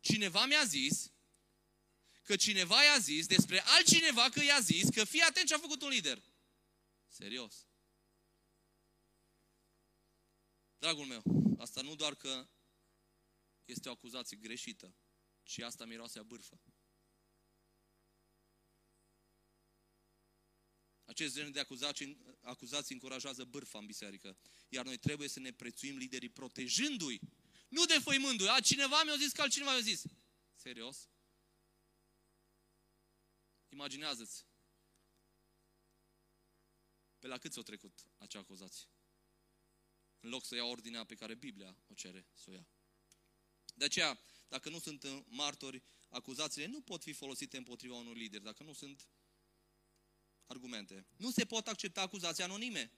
[0.00, 1.12] Cineva mi-a zis
[2.22, 5.82] că cineva i-a zis despre altcineva că i-a zis că fii atent ce a făcut
[5.82, 6.22] un lider.
[7.08, 7.66] Serios.
[10.78, 11.22] Dragul meu,
[11.58, 12.48] asta nu doar că
[13.64, 14.94] este o acuzație greșită,
[15.42, 16.60] ci asta miroase a bârfă.
[21.12, 24.36] Acest gen de acuzații, acuzații încurajează bârfa în biserică.
[24.68, 27.20] Iar noi trebuie să ne prețuim liderii protejându-i.
[27.68, 28.48] Nu defăimându-i.
[28.48, 30.02] A, cineva mi-a zis că altcineva mi-a zis.
[30.54, 31.08] Serios?
[33.68, 34.46] Imaginează-ți.
[37.18, 38.88] Pe la cât s-a trecut acea acuzație?
[40.20, 42.66] În loc să ia ordinea pe care Biblia o cere să o ia.
[43.74, 48.62] De aceea, dacă nu sunt martori, acuzațiile nu pot fi folosite împotriva unui lider, dacă
[48.62, 49.08] nu sunt
[50.52, 51.06] argumente.
[51.16, 52.90] Nu se pot accepta acuzații anonime.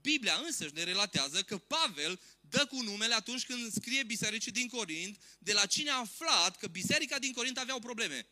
[0.00, 5.22] Biblia însă ne relatează că Pavel dă cu numele atunci când scrie bisericii din Corint,
[5.38, 8.26] de la cine a aflat că biserica din Corint aveau probleme.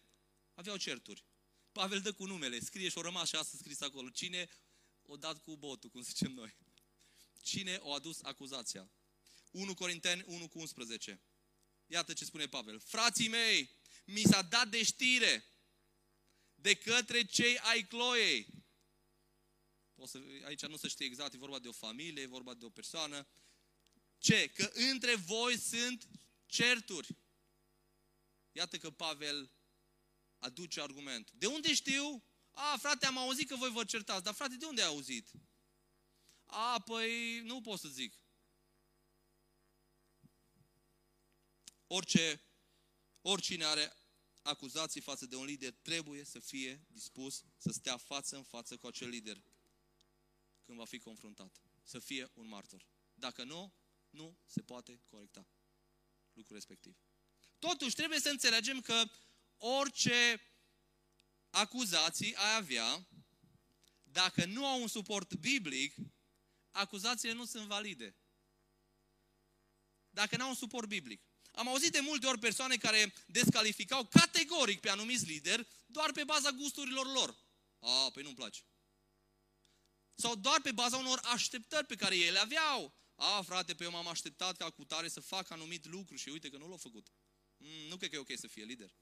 [0.55, 1.25] Aveau certuri.
[1.73, 4.09] Pavel dă cu numele, scrie și o rămas și asta scris acolo.
[4.09, 4.49] Cine
[5.03, 6.57] o dat cu botul, cum zicem noi.
[7.43, 8.91] Cine o adus acuzația?
[9.51, 11.21] 1 Corinteni 1 cu 11.
[11.87, 12.81] Iată ce spune Pavel.
[12.81, 13.71] Frații mei,
[14.05, 15.45] mi s-a dat de știre
[16.61, 18.47] de către cei ai Cloei.
[19.95, 22.65] O să, aici nu se știe exact, e vorba de o familie, e vorba de
[22.65, 23.29] o persoană.
[24.19, 24.49] Ce?
[24.49, 26.09] Că între voi sunt
[26.47, 27.17] certuri.
[28.53, 29.51] Iată că Pavel
[30.39, 31.31] aduce argument.
[31.31, 32.25] De unde știu?
[32.51, 34.25] A, frate, am auzit că voi vă certați.
[34.25, 35.31] Dar frate, de unde ai auzit?
[36.47, 38.15] A, păi, nu pot să zic.
[41.87, 42.43] Orice,
[43.21, 44.00] oricine are
[44.43, 48.87] acuzații față de un lider trebuie să fie dispus să stea față în față cu
[48.87, 49.43] acel lider
[50.65, 51.61] când va fi confruntat.
[51.83, 52.87] Să fie un martor.
[53.15, 53.73] Dacă nu,
[54.11, 55.47] nu se poate corecta
[56.33, 56.97] lucrul respectiv.
[57.59, 59.05] Totuși, trebuie să înțelegem că
[59.57, 60.41] orice
[61.51, 63.09] acuzații ai avea,
[64.03, 65.95] dacă nu au un suport biblic,
[66.71, 68.15] acuzațiile nu sunt valide.
[70.11, 71.30] Dacă nu au un suport biblic.
[71.53, 76.51] Am auzit de multe ori persoane care descalificau categoric pe anumiți lideri doar pe baza
[76.51, 77.37] gusturilor lor.
[77.79, 78.61] A, păi nu-mi place.
[80.15, 82.95] Sau doar pe baza unor așteptări pe care ele aveau.
[83.15, 86.51] A, frate, pe eu m-am așteptat ca cu tare să fac anumit lucru și uite
[86.51, 87.13] că nu l-au făcut.
[87.57, 88.93] Mm, nu cred că e ok să fie lider.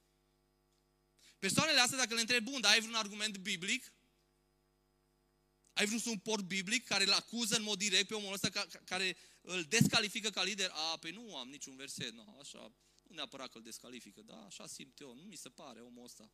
[1.39, 3.93] Persoanele astea, dacă le întreb, bun, dar ai vreun argument biblic?
[5.79, 8.67] Ai vrut un port biblic care îl acuză în mod direct pe omul ăsta, ca,
[8.85, 10.71] care îl descalifică ca lider?
[10.73, 14.67] A, pe nu am niciun verset, nu, așa, nu neapărat că îl descalifică, da, așa
[14.67, 16.33] simt eu, nu mi se pare omul ăsta.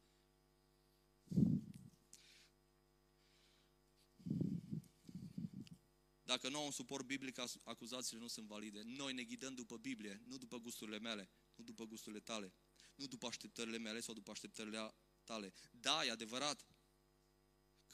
[6.23, 8.83] Dacă nu au un suport biblic, acuzațiile nu sunt valide.
[8.85, 12.55] Noi ne ghidăm după Biblie, nu după gusturile mele, nu după gusturile tale,
[12.95, 15.53] nu după așteptările mele sau după așteptările tale.
[15.71, 16.67] Da, e adevărat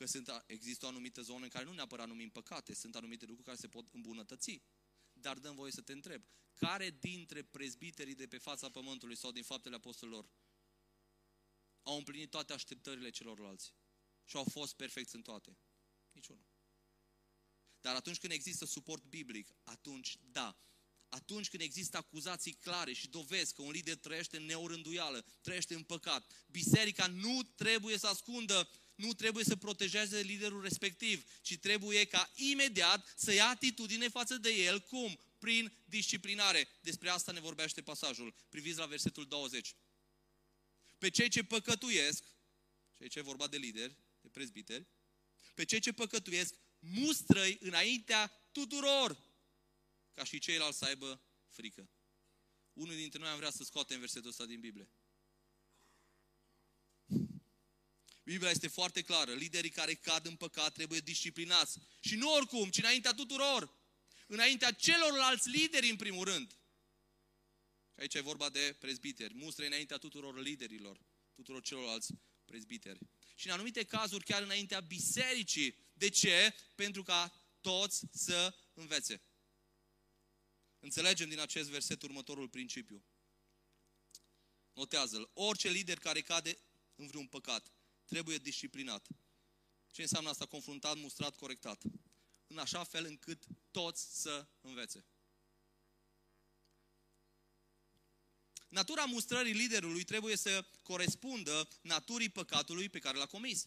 [0.01, 3.47] că sunt, există o anumită zonă în care nu neapărat numim păcate, sunt anumite lucruri
[3.47, 4.63] care se pot îmbunătăți.
[5.13, 6.23] Dar dăm voie să te întreb,
[6.55, 10.31] care dintre prezbiterii de pe fața pământului sau din faptele apostolilor
[11.83, 13.75] au împlinit toate așteptările celorlalți
[14.25, 15.59] și au fost perfecți în toate?
[16.13, 16.47] Niciunul.
[17.81, 20.59] Dar atunci când există suport biblic, atunci da.
[21.09, 25.83] Atunci când există acuzații clare și dovezi că un lider trăiește în neorânduială, trăiește în
[25.83, 32.31] păcat, biserica nu trebuie să ascundă, nu trebuie să protejeze liderul respectiv, ci trebuie ca
[32.35, 34.81] imediat să ia atitudine față de el.
[34.81, 35.21] Cum?
[35.39, 36.69] Prin disciplinare.
[36.81, 38.35] Despre asta ne vorbește pasajul.
[38.49, 39.75] Priviți la versetul 20.
[40.99, 42.25] Pe cei ce păcătuiesc,
[42.99, 44.87] cei ce vorba de lideri, de prezbiteri,
[45.55, 49.19] pe cei ce păcătuiesc, mustrăi înaintea tuturor,
[50.15, 51.89] ca și ceilalți să aibă frică.
[52.73, 54.89] Unul dintre noi am vrea să scoatem versetul ăsta din Biblie.
[58.31, 59.33] Biblia este foarte clară.
[59.33, 61.79] Liderii care cad în păcat trebuie disciplinați.
[62.01, 63.75] Și nu oricum, ci înaintea tuturor.
[64.27, 66.51] Înaintea celorlalți lideri, în primul rând.
[67.93, 69.35] Și aici e vorba de prezbiteri.
[69.35, 71.01] Mustră înaintea tuturor liderilor,
[71.35, 72.13] tuturor celorlalți
[72.45, 72.99] prezbiteri.
[73.35, 76.55] Și în anumite cazuri chiar înaintea bisericii de ce?
[76.75, 79.23] Pentru ca toți să învețe.
[80.79, 83.05] Înțelegem din acest verset următorul principiu.
[84.73, 85.31] Notează-l.
[85.35, 86.59] Orice lider care cade
[86.95, 87.73] în vreun păcat
[88.11, 89.07] trebuie disciplinat.
[89.91, 90.47] Ce înseamnă asta?
[90.47, 91.83] Confruntat, mustrat, corectat.
[92.47, 95.05] În așa fel încât toți să învețe.
[98.69, 103.67] Natura mustrării liderului trebuie să corespundă naturii păcatului pe care l-a comis.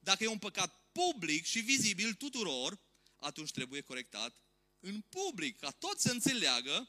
[0.00, 2.80] Dacă e un păcat public și vizibil tuturor,
[3.16, 4.36] atunci trebuie corectat
[4.80, 6.88] în public, ca toți să înțeleagă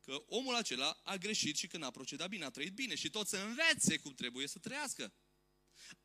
[0.00, 3.30] că omul acela a greșit și că n-a procedat bine, a trăit bine și toți
[3.30, 5.12] să învețe cum trebuie să trăiască.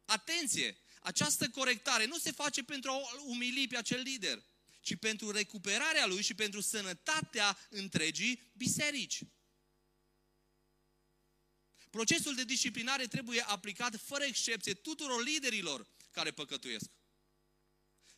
[0.06, 0.78] Atenție!
[1.00, 4.44] Această corectare nu se face pentru a umili pe acel lider,
[4.82, 9.20] ci pentru recuperarea lui și pentru sănătatea întregii biserici.
[11.90, 16.90] Procesul de disciplinare trebuie aplicat fără excepție tuturor liderilor care păcătuiesc.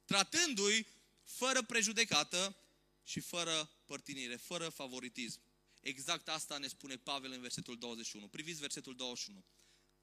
[0.06, 0.88] Tratându-i
[1.24, 2.58] fără prejudecată
[3.04, 5.40] și fără părtinire, fără favoritism.
[5.82, 8.28] Exact asta ne spune Pavel în versetul 21.
[8.28, 9.46] Priviți versetul 21.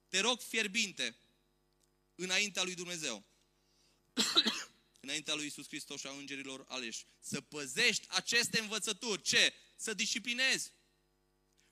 [0.07, 1.15] Te rog fierbinte,
[2.15, 3.25] înaintea lui Dumnezeu,
[5.03, 9.21] înaintea lui Isus Hristos și a îngerilor aleși, să păzești aceste învățături.
[9.21, 9.53] Ce?
[9.75, 10.71] Să disciplinezi.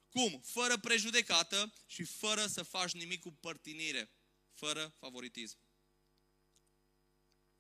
[0.10, 0.41] Cum?
[0.45, 4.12] Fără prejudecată și fără să faci nimic cu părtinire,
[4.54, 5.58] fără favoritism.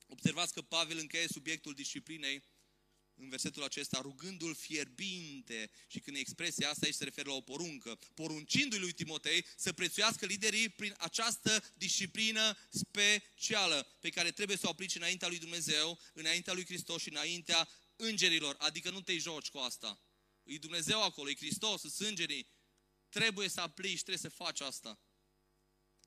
[0.07, 2.43] Observați că Pavel încheie subiectul disciplinei
[3.15, 7.99] în versetul acesta, rugându-l fierbinte, și când expresia asta aici se referă la o poruncă,
[8.13, 14.69] poruncindu-i lui Timotei să prețuiască liderii prin această disciplină specială pe care trebuie să o
[14.69, 18.55] aplici înaintea lui Dumnezeu, înaintea lui Hristos și înaintea îngerilor.
[18.59, 20.01] Adică nu te joci cu asta.
[20.43, 22.47] E Dumnezeu acolo, e Hristos, sunt îngerii.
[23.09, 24.99] Trebuie să aplici, trebuie să faci asta.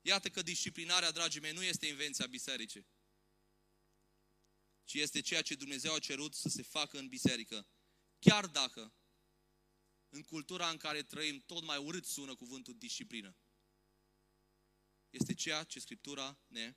[0.01, 2.85] Iată că disciplinarea, dragii mei, nu este invenția bisericii
[4.85, 7.67] ci este ceea ce Dumnezeu a cerut să se facă în biserică.
[8.19, 8.93] Chiar dacă
[10.09, 13.35] în cultura în care trăim tot mai urât sună cuvântul disciplină.
[15.09, 16.75] Este ceea ce Scriptura ne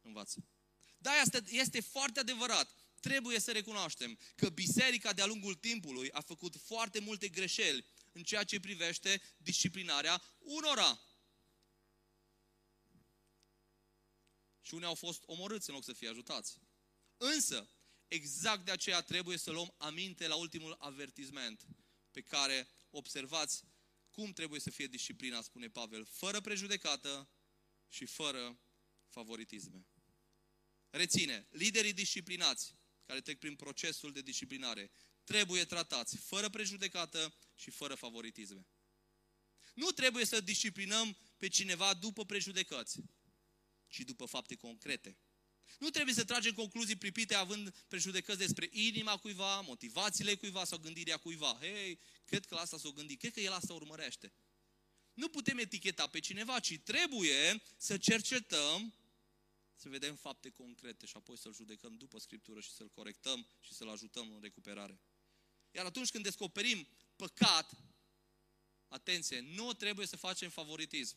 [0.00, 0.46] învață.
[0.98, 2.74] Da, este, este foarte adevărat.
[3.00, 8.44] Trebuie să recunoaștem că biserica de-a lungul timpului a făcut foarte multe greșeli în ceea
[8.44, 11.00] ce privește disciplinarea unora.
[14.60, 16.61] Și unii au fost omorâți în loc să fie ajutați.
[17.24, 17.70] Însă,
[18.08, 21.66] exact de aceea trebuie să luăm aminte la ultimul avertisment
[22.10, 23.64] pe care observați
[24.10, 27.30] cum trebuie să fie disciplina, spune Pavel, fără prejudecată
[27.88, 28.60] și fără
[29.08, 29.86] favoritisme.
[30.90, 34.90] Reține, liderii disciplinați care trec prin procesul de disciplinare
[35.24, 38.66] trebuie tratați fără prejudecată și fără favoritisme.
[39.74, 43.00] Nu trebuie să disciplinăm pe cineva după prejudecăți,
[43.86, 45.16] ci după fapte concrete.
[45.78, 51.16] Nu trebuie să tragem concluzii pripite având prejudecăți despre inima cuiva, motivațiile cuiva sau gândirea
[51.16, 51.56] cuiva.
[51.60, 53.74] Hei, cred că la asta s-o gândi, cred că el asta
[59.74, 63.88] să vedem fapte concrete și apoi să-l judecăm după Scriptură și să-l corectăm și să-l
[63.88, 65.00] ajutăm în recuperare.
[65.70, 67.70] Iar atunci când descoperim păcat,
[68.88, 71.16] atenție, nu trebuie să facem favoritism,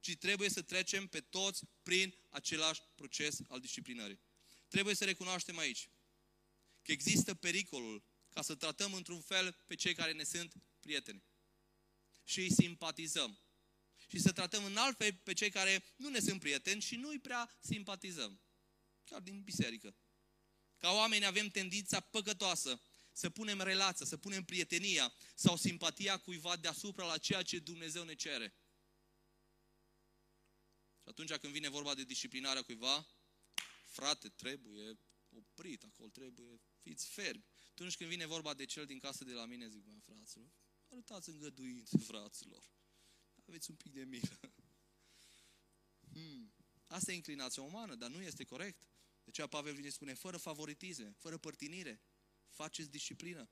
[0.00, 4.20] ci trebuie să trecem pe toți prin același proces al disciplinării.
[4.68, 5.88] Trebuie să recunoaștem aici
[6.82, 11.22] că există pericolul ca să tratăm într-un fel pe cei care ne sunt prieteni
[12.24, 13.38] și îi simpatizăm.
[14.10, 17.08] Și să tratăm în alt fel pe cei care nu ne sunt prieteni și nu
[17.08, 18.40] îi prea simpatizăm.
[19.04, 19.96] Chiar din biserică.
[20.76, 22.82] Ca oameni avem tendința păcătoasă
[23.12, 28.14] să punem relația, să punem prietenia sau simpatia cuiva deasupra la ceea ce Dumnezeu ne
[28.14, 28.54] cere.
[31.08, 33.06] Și atunci când vine vorba de disciplinarea cuiva,
[33.84, 34.98] frate, trebuie
[35.28, 37.44] oprit acolo, trebuie, fiți fermi.
[37.70, 40.50] Atunci când vine vorba de cel din casă de la mine, zic, mă, fraților,
[40.88, 42.70] arătați îngăduință, fraților.
[43.46, 44.40] Aveți un pic de milă.
[46.12, 46.54] Hmm.
[46.86, 48.80] Asta e inclinația umană, dar nu este corect.
[49.24, 52.02] De aceea Pavel vine și spune, fără favoritisme, fără părtinire,
[52.48, 53.50] faceți disciplină.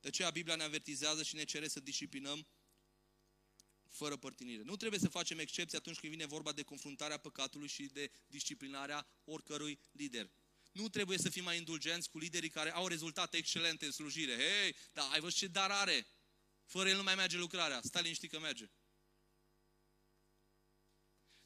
[0.00, 2.46] De aceea Biblia ne avertizează și ne cere să disciplinăm
[3.88, 4.62] fără părtinire.
[4.62, 9.06] Nu trebuie să facem excepție atunci când vine vorba de confruntarea păcatului și de disciplinarea
[9.24, 10.30] oricărui lider.
[10.72, 14.34] Nu trebuie să fim mai indulgenți cu liderii care au rezultate excelente în slujire.
[14.34, 16.06] Hei, dar ai văzut ce dar are?
[16.64, 17.80] Fără el nu mai merge lucrarea.
[17.82, 18.70] Stai liniștit că merge.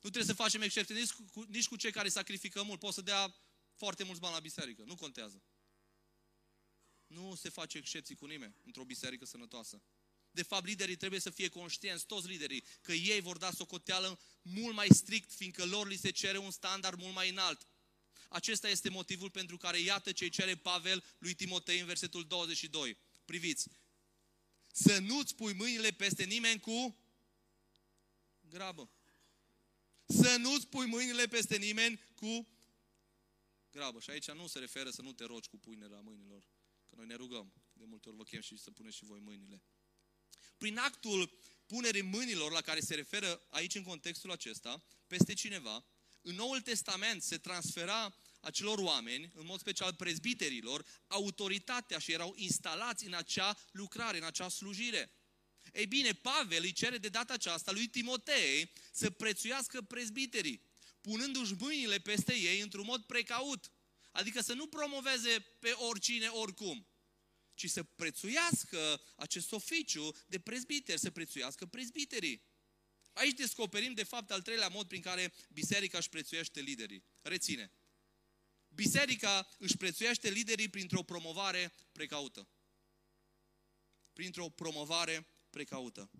[0.00, 2.78] Nu trebuie să facem excepție nici cu, nici cu cei care sacrifică mult.
[2.78, 3.34] Pot să dea
[3.74, 4.82] foarte mulți bani la biserică.
[4.82, 5.42] Nu contează.
[7.06, 9.82] Nu se face excepții cu nimeni într-o biserică sănătoasă.
[10.32, 14.74] De fapt, liderii trebuie să fie conștienți, toți liderii, că ei vor da socoteală mult
[14.74, 17.66] mai strict, fiindcă lor li se cere un standard mult mai înalt.
[18.28, 22.98] Acesta este motivul pentru care, iată ce cere Pavel lui Timotei în versetul 22.
[23.24, 23.68] Priviți,
[24.72, 26.96] să nu-ți pui mâinile peste nimeni cu
[28.40, 28.90] grabă.
[30.06, 32.48] Să nu-ți pui mâinile peste nimeni cu
[33.70, 34.00] grabă.
[34.00, 36.44] Și aici nu se referă să nu te rogi cu punerea mâinilor.
[36.88, 37.52] Că noi ne rugăm.
[37.72, 39.62] De multe ori vă chem și să puneți și voi mâinile.
[40.58, 41.32] Prin actul
[41.66, 45.84] punerii mâinilor la care se referă aici în contextul acesta, peste cineva,
[46.22, 53.06] în Noul Testament se transfera acelor oameni, în mod special prezbiterilor, autoritatea și erau instalați
[53.06, 55.10] în acea lucrare, în acea slujire.
[55.72, 60.62] Ei bine, Pavel îi cere de data aceasta lui Timotei să prețuiască prezbiterii,
[61.00, 63.70] punându-și mâinile peste ei într-un mod precaut.
[64.10, 66.86] Adică să nu promoveze pe oricine, oricum,
[67.62, 72.42] ci să prețuiască acest oficiu de prezbiter, să prețuiască prezbiterii.
[73.12, 77.04] Aici descoperim, de fapt, al treilea mod prin care biserica își prețuiește liderii.
[77.22, 77.72] Reține.
[78.68, 82.48] Biserica își prețuiește liderii printr-o promovare precaută.
[84.12, 86.10] Printr-o promovare precaută.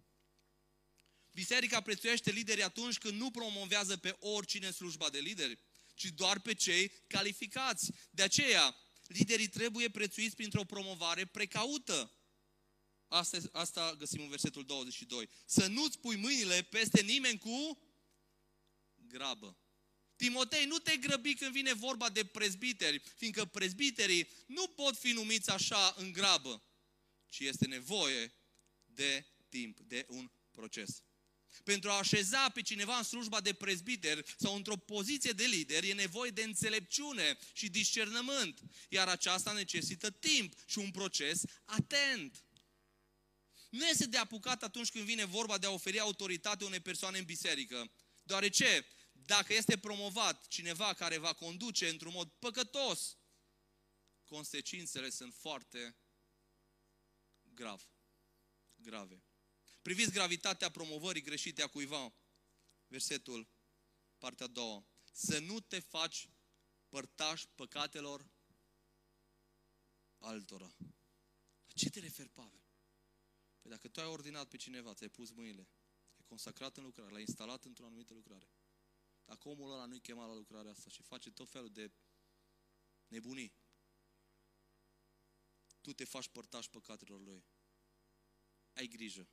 [1.33, 5.59] Biserica prețuiește liderii atunci când nu promovează pe oricine slujba de lideri,
[5.95, 7.93] ci doar pe cei calificați.
[8.11, 8.77] De aceea,
[9.13, 12.17] liderii trebuie prețuiți printr-o promovare precaută.
[13.09, 15.29] Asta, asta găsim în versetul 22.
[15.47, 17.79] Să nu-ți pui mâinile peste nimeni cu
[18.95, 19.57] grabă.
[20.17, 25.51] Timotei, nu te grăbi când vine vorba de prezbiteri, fiindcă prezbiterii nu pot fi numiți
[25.51, 26.63] așa în grabă,
[27.29, 28.35] ci este nevoie
[28.85, 31.03] de timp, de un proces.
[31.65, 35.93] Pentru a așeza pe cineva în slujba de prezbiter sau într-o poziție de lider, e
[35.93, 38.61] nevoie de înțelepciune și discernământ.
[38.89, 42.45] Iar aceasta necesită timp și un proces atent.
[43.71, 47.25] Nu este de apucat atunci când vine vorba de a oferi autoritate unei persoane în
[47.25, 47.93] biserică.
[48.23, 53.17] Deoarece dacă este promovat cineva care va conduce într-un mod păcătos,
[54.25, 55.97] consecințele sunt foarte
[57.43, 57.89] grav,
[58.77, 59.23] grave.
[59.83, 62.15] Priviți gravitatea promovării greșite a cuiva.
[62.87, 63.49] Versetul,
[64.19, 64.87] partea a doua.
[65.13, 66.29] Să nu te faci
[66.89, 68.31] părtaș păcatelor
[70.19, 70.75] altora.
[71.67, 72.63] La ce te referi, Pavel?
[73.61, 75.69] Păi dacă tu ai ordinat pe cineva, ți-ai pus mâinile,
[76.17, 78.51] ai consacrat în lucrare, l-ai instalat într-o anumită lucrare,
[79.25, 81.93] dacă omul ăla nu-i chemat la lucrarea asta și face tot felul de
[83.07, 83.53] nebunii,
[85.81, 87.45] tu te faci părtaș păcatelor lui.
[88.73, 89.29] Ai grijă.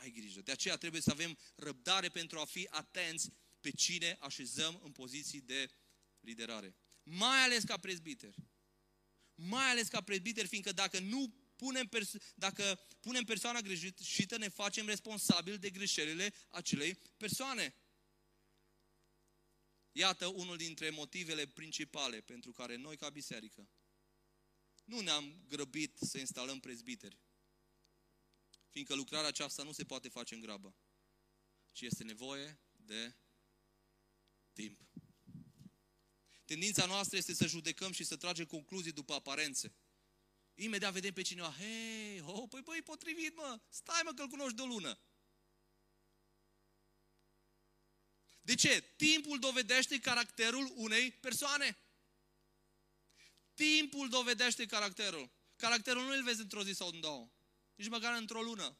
[0.00, 0.40] Ai grijă.
[0.40, 3.30] De aceea trebuie să avem răbdare pentru a fi atenți
[3.60, 5.70] pe cine așezăm în poziții de
[6.20, 6.76] liderare.
[7.02, 8.36] Mai ales ca prezbiteri.
[9.34, 14.86] Mai ales ca prezbiteri, fiindcă dacă nu punem, perso- dacă punem persoana greșită, ne facem
[14.86, 17.74] responsabili de greșelile acelei persoane.
[19.92, 23.68] Iată unul dintre motivele principale pentru care noi ca biserică
[24.84, 27.18] nu ne-am grăbit să instalăm prezbiteri.
[28.70, 30.74] Fiindcă lucrarea aceasta nu se poate face în grabă,
[31.72, 33.14] ci este nevoie de
[34.52, 34.80] timp.
[36.44, 39.74] Tendința noastră este să judecăm și să tragem concluzii după aparențe.
[40.54, 44.62] Imediat vedem pe cineva, hei, oh, păi, păi, potrivit, mă, stai mă că-l cunoști de
[44.62, 44.98] o lună.
[48.40, 48.92] De ce?
[48.96, 51.78] Timpul dovedește caracterul unei persoane.
[53.54, 55.30] Timpul dovedește caracterul.
[55.56, 57.30] Caracterul nu îl vezi într-o zi sau în două.
[57.80, 58.78] Nici măcar într-o lună.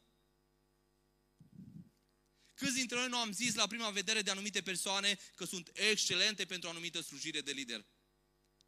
[2.55, 6.45] Câți dintre noi nu am zis la prima vedere de anumite persoane că sunt excelente
[6.45, 7.87] pentru o anumită slujire de lider?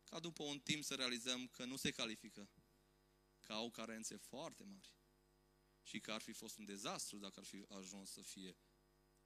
[0.04, 2.50] Ca după un timp să realizăm că nu se califică,
[3.40, 4.94] că au carențe foarte mari
[5.82, 8.56] și că ar fi fost un dezastru dacă ar fi ajuns să fie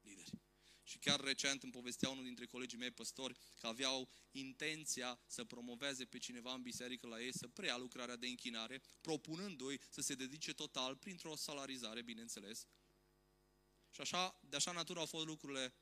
[0.01, 0.46] lideri.
[0.89, 6.05] Și chiar recent îmi povestea unul dintre colegii mei păstori că aveau intenția să promoveze
[6.05, 10.55] pe cineva în biserică la ei să preia lucrarea de închinare, propunându-i să se dedice
[10.55, 12.67] total printr-o salarizare, bineînțeles.
[13.91, 15.75] Și așa, de așa natură au fost lucrurile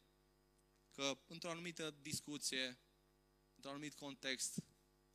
[0.90, 2.66] că într-o anumită discuție,
[3.54, 4.64] într-un anumit context,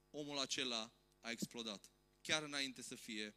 [0.09, 1.91] omul acela a explodat.
[2.21, 3.35] Chiar înainte să fie,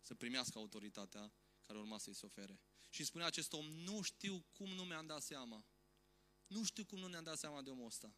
[0.00, 1.34] să primească autoritatea
[1.66, 2.60] care urma să-i se ofere.
[2.90, 5.66] Și spunea acest om, nu știu cum nu mi-am dat seama.
[6.46, 8.14] Nu știu cum nu ne-am dat seama de omul ăsta.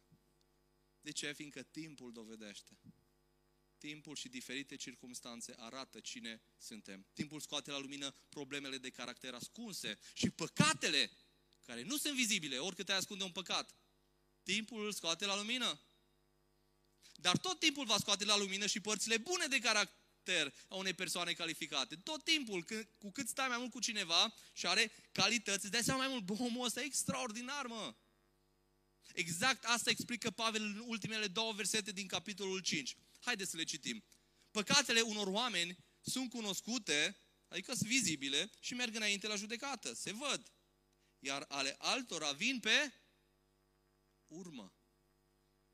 [1.01, 1.33] De ce?
[1.33, 2.79] Fiindcă timpul dovedește.
[3.77, 7.05] Timpul și diferite circunstanțe arată cine suntem.
[7.13, 11.11] Timpul scoate la lumină problemele de caracter ascunse și păcatele
[11.65, 13.75] care nu sunt vizibile, oricât ai ascunde un păcat.
[14.43, 15.79] Timpul îl scoate la lumină.
[17.15, 21.33] Dar tot timpul va scoate la lumină și părțile bune de caracter a unei persoane
[21.33, 21.95] calificate.
[21.95, 22.65] Tot timpul,
[22.97, 26.23] cu cât stai mai mult cu cineva și are calități, îți dai seama mai mult,
[26.23, 27.95] bă, omul ăsta e extraordinar, mă.
[29.13, 32.95] Exact asta explică Pavel în ultimele două versete din capitolul 5.
[33.19, 34.03] Haideți să le citim.
[34.51, 40.51] Păcatele unor oameni sunt cunoscute, adică sunt vizibile și merg înainte la judecată, se văd.
[41.19, 42.93] Iar ale altora vin pe
[44.27, 44.73] urmă.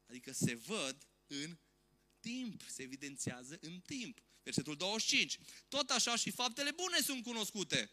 [0.06, 1.58] Adică se văd în
[2.20, 4.24] timp, se evidențiază în timp.
[4.44, 5.40] Versetul 25.
[5.68, 7.92] Tot așa și faptele bune sunt cunoscute.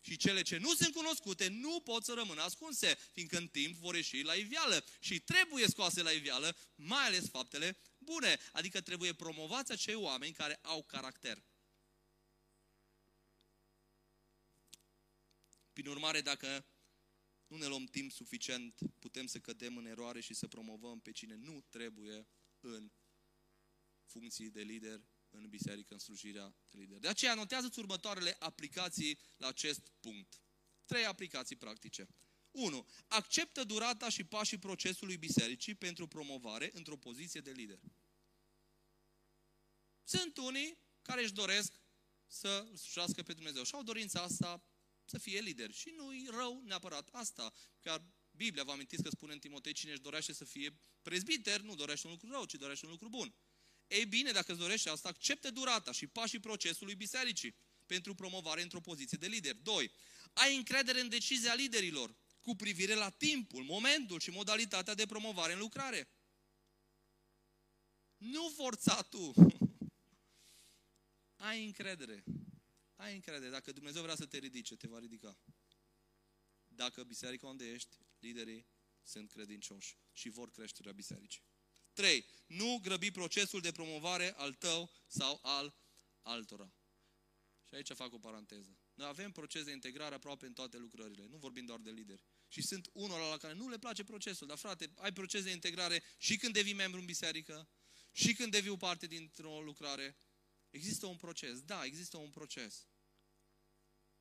[0.00, 3.94] Și cele ce nu sunt cunoscute nu pot să rămână ascunse, fiindcă în timp vor
[3.94, 8.38] ieși la iveală și trebuie scoase la iveală, mai ales faptele bune.
[8.52, 11.44] Adică trebuie promovați acei oameni care au caracter.
[15.72, 16.66] Prin urmare, dacă
[17.46, 21.34] nu ne luăm timp suficient, putem să cădem în eroare și să promovăm pe cine
[21.34, 22.28] nu trebuie
[22.60, 22.90] în
[24.04, 26.98] funcții de lider în biserică, în slujirea de lider.
[26.98, 30.42] De aceea notează-ți următoarele aplicații la acest punct.
[30.84, 32.08] Trei aplicații practice.
[32.50, 32.86] 1.
[33.06, 37.80] Acceptă durata și pașii procesului bisericii pentru promovare într-o poziție de lider.
[40.04, 41.80] Sunt unii care își doresc
[42.26, 44.64] să slujească pe Dumnezeu și au dorința asta
[45.04, 45.70] să fie lider.
[45.70, 47.52] Și nu-i rău neapărat asta.
[47.80, 51.74] Chiar Biblia, vă amintiți că spune în Timotei, cine își dorește să fie prezbiter, nu
[51.74, 53.34] dorește un lucru rău, ci dorește un lucru bun.
[53.90, 57.54] Ei bine, dacă îți dorește asta, accepte durata și pașii procesului bisericii
[57.86, 59.54] pentru promovare într-o poziție de lider.
[59.54, 59.92] 2.
[60.32, 65.58] Ai încredere în decizia liderilor cu privire la timpul, momentul și modalitatea de promovare în
[65.58, 66.08] lucrare.
[68.16, 69.32] Nu forța tu.
[71.36, 72.24] Ai încredere.
[72.96, 73.50] Ai încredere.
[73.50, 75.38] Dacă Dumnezeu vrea să te ridice, te va ridica.
[76.68, 78.66] Dacă biserica unde ești, liderii
[79.02, 81.49] sunt credincioși și vor creșterea bisericii.
[82.00, 82.24] 3.
[82.46, 85.74] Nu grăbi procesul de promovare al tău sau al
[86.22, 86.72] altora.
[87.68, 88.78] Și aici fac o paranteză.
[88.94, 91.26] Noi avem proces de integrare aproape în toate lucrările.
[91.26, 92.22] Nu vorbim doar de lideri.
[92.48, 94.46] Și sunt unora la care nu le place procesul.
[94.46, 97.68] Dar frate, ai proces de integrare și când devii membru în biserică,
[98.12, 100.16] și când devii parte dintr-o lucrare.
[100.70, 101.60] Există un proces.
[101.60, 102.86] Da, există un proces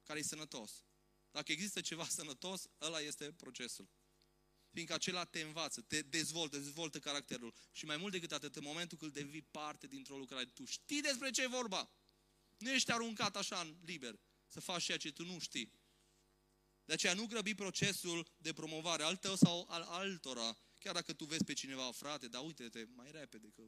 [0.03, 0.83] care e sănătos.
[1.31, 3.89] Dacă există ceva sănătos, ăla este procesul.
[4.71, 7.53] Fiindcă acela te învață, te dezvoltă, dezvoltă caracterul.
[7.71, 11.29] Și mai mult decât atât, în momentul când devii parte dintr-o lucrare, tu știi despre
[11.29, 11.91] ce e vorba.
[12.57, 15.73] Nu ești aruncat așa în liber să faci ceea ce tu nu știi.
[16.85, 20.57] De aceea nu grăbi procesul de promovare al tău sau al altora.
[20.79, 23.63] Chiar dacă tu vezi pe cineva, frate, dar uite-te mai repede că...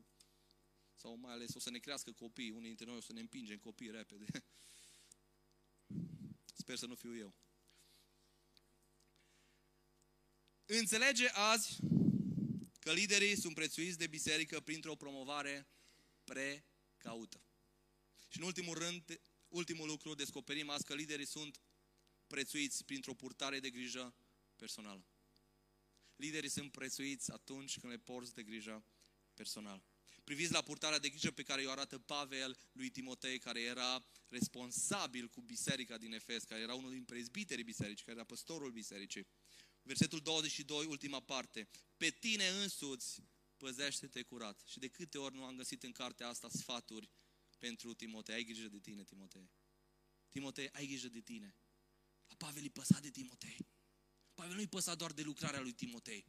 [0.96, 3.58] Sau mai ales o să ne crească copii, unii dintre noi o să ne împingem
[3.58, 4.26] copii repede.
[6.54, 7.36] Sper să nu fiu eu.
[10.80, 11.78] Înțelege azi
[12.80, 15.68] că liderii sunt prețuiți de biserică printr-o promovare
[16.24, 17.42] precaută.
[18.28, 21.62] Și în ultimul rând, ultimul lucru, descoperim azi că liderii sunt
[22.28, 24.16] prețuiți printr-o purtare de grijă
[24.56, 25.06] personală.
[26.16, 28.86] Liderii sunt prețuiți atunci când le porți de grijă
[29.34, 29.84] personală.
[30.24, 35.28] Priviți la purtarea de grijă pe care o arată Pavel lui Timotei, care era responsabil
[35.28, 39.28] cu biserica din Efes, care era unul din prezbiterii bisericii, care era păstorul bisericii
[39.82, 41.70] Versetul 22, ultima parte.
[41.98, 43.22] Pe tine însuți
[43.58, 44.62] păzește-te curat.
[44.66, 47.10] Și de câte ori nu am găsit în cartea asta sfaturi
[47.60, 48.36] pentru Timotei.
[48.36, 49.52] Ai grijă de tine, Timotei.
[50.30, 51.56] Timotei, ai grijă de tine.
[52.28, 53.58] La Pavel îi păsa de Timotei.
[54.34, 56.26] Pavel nu-i păsa doar de lucrarea lui Timotei.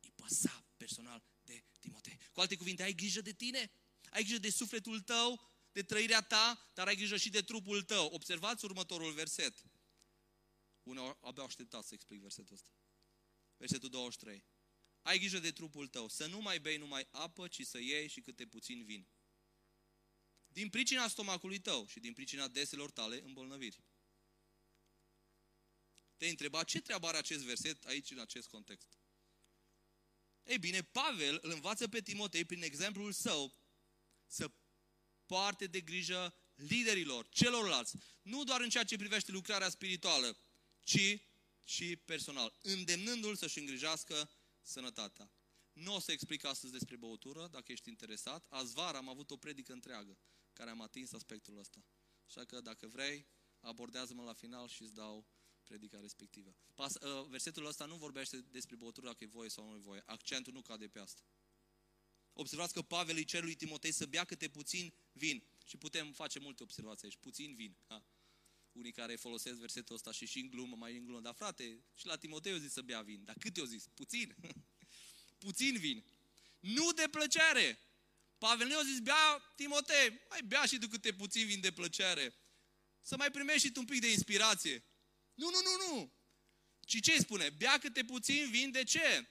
[0.00, 2.18] Îi păsa personal de Timotei.
[2.32, 3.70] Cu alte cuvinte, ai grijă de tine?
[4.10, 8.06] Ai grijă de sufletul tău, de trăirea ta, dar ai grijă și de trupul tău.
[8.06, 9.64] Observați următorul verset.
[10.82, 12.70] Uneori abia așteptat să explic versetul ăsta.
[13.64, 14.44] Versetul 23.
[15.02, 18.20] Ai grijă de trupul tău, să nu mai bei numai apă, ci să iei și
[18.20, 19.06] câte puțin vin.
[20.48, 23.84] Din pricina stomacului tău și din pricina deselor tale îmbolnăviri.
[26.16, 28.98] Te-ai întrebat ce treabă are acest verset aici în acest context.
[30.42, 33.54] Ei bine, Pavel îl învață pe Timotei prin exemplul său
[34.26, 34.50] să
[35.26, 40.38] poarte de grijă liderilor, celorlalți, nu doar în ceea ce privește lucrarea spirituală,
[40.82, 41.18] ci
[41.64, 44.30] și personal, îndemnându-l să-și îngrijească
[44.62, 45.32] sănătatea.
[45.72, 48.46] Nu o să explic astăzi despre băutură, dacă ești interesat.
[48.48, 50.18] Azi vara am avut o predică întreagă
[50.52, 51.84] care am atins aspectul ăsta.
[52.26, 53.26] Așa că dacă vrei,
[53.60, 55.26] abordează-mă la final și îți dau
[55.62, 56.56] predica respectivă.
[56.74, 60.02] Pas, uh, versetul ăsta nu vorbește despre băutură dacă e voie sau nu e voie.
[60.06, 61.22] Accentul nu cade pe asta.
[62.32, 65.44] Observați că Pavel îi cer lui Timotei să bea câte puțin vin.
[65.64, 67.16] Și putem face multe observații aici.
[67.16, 67.76] Puțin vin.
[67.86, 68.04] Ha.
[68.74, 71.20] Unii care folosesc versetul ăsta și și în glumă, mai în glumă.
[71.20, 73.24] Dar frate, și la Timotei o zis să bea vin.
[73.24, 73.84] Dar cât i-o zis?
[73.94, 74.34] Puțin.
[75.44, 76.04] puțin vin.
[76.60, 77.78] Nu de plăcere.
[78.38, 82.34] Pavel nu i-a zis, bea Timotei, mai bea și tu câte puțin vin de plăcere.
[83.02, 84.84] Să mai primești și tu un pic de inspirație.
[85.34, 86.12] Nu, nu, nu, nu.
[86.80, 87.50] Ci ce spune?
[87.50, 89.28] Bea câte puțin vin, de ce?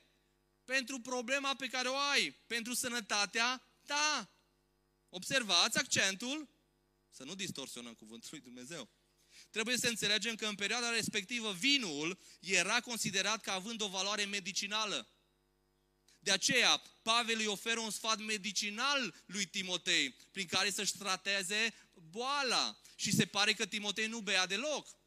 [0.65, 4.37] Pentru problema pe care o ai, pentru sănătatea ta.
[5.09, 6.49] Observați accentul,
[7.09, 8.89] să nu distorsionăm cuvântul lui Dumnezeu.
[9.53, 15.07] Trebuie să înțelegem că în perioada respectivă vinul era considerat ca având o valoare medicinală.
[16.19, 22.79] De aceea, Pavel îi oferă un sfat medicinal lui Timotei, prin care să-și trateze boala.
[22.95, 24.97] Și se pare că Timotei nu bea deloc.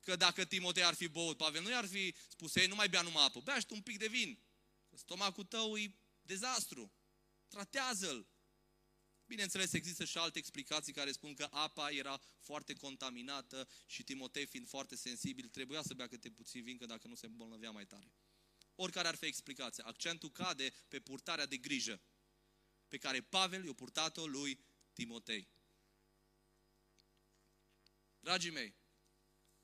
[0.00, 3.02] Că dacă Timotei ar fi băut, Pavel nu i-ar fi spus, ei, nu mai bea
[3.02, 4.38] numai apă, bea un pic de vin.
[4.96, 6.92] Stomacul tău e dezastru.
[7.48, 8.26] Tratează-l.
[9.28, 14.68] Bineînțeles, există și alte explicații care spun că apa era foarte contaminată și Timotei, fiind
[14.68, 18.12] foarte sensibil, trebuia să bea câte puțin vin, că dacă nu se îmbolnăvea mai tare.
[18.74, 22.00] Oricare ar fi explicația, accentul cade pe purtarea de grijă
[22.88, 24.60] pe care Pavel i-a purtat-o lui
[24.92, 25.48] Timotei.
[28.20, 28.74] Dragii mei,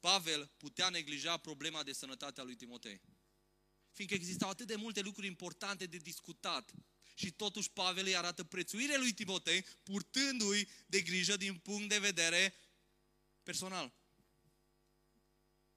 [0.00, 3.00] Pavel putea neglija problema de sănătate a lui Timotei.
[3.90, 6.74] Fiindcă existau atât de multe lucruri importante de discutat.
[7.14, 12.54] Și totuși Pavel îi arată prețuirea lui Timotei, purtându-i de grijă din punct de vedere
[13.42, 13.94] personal.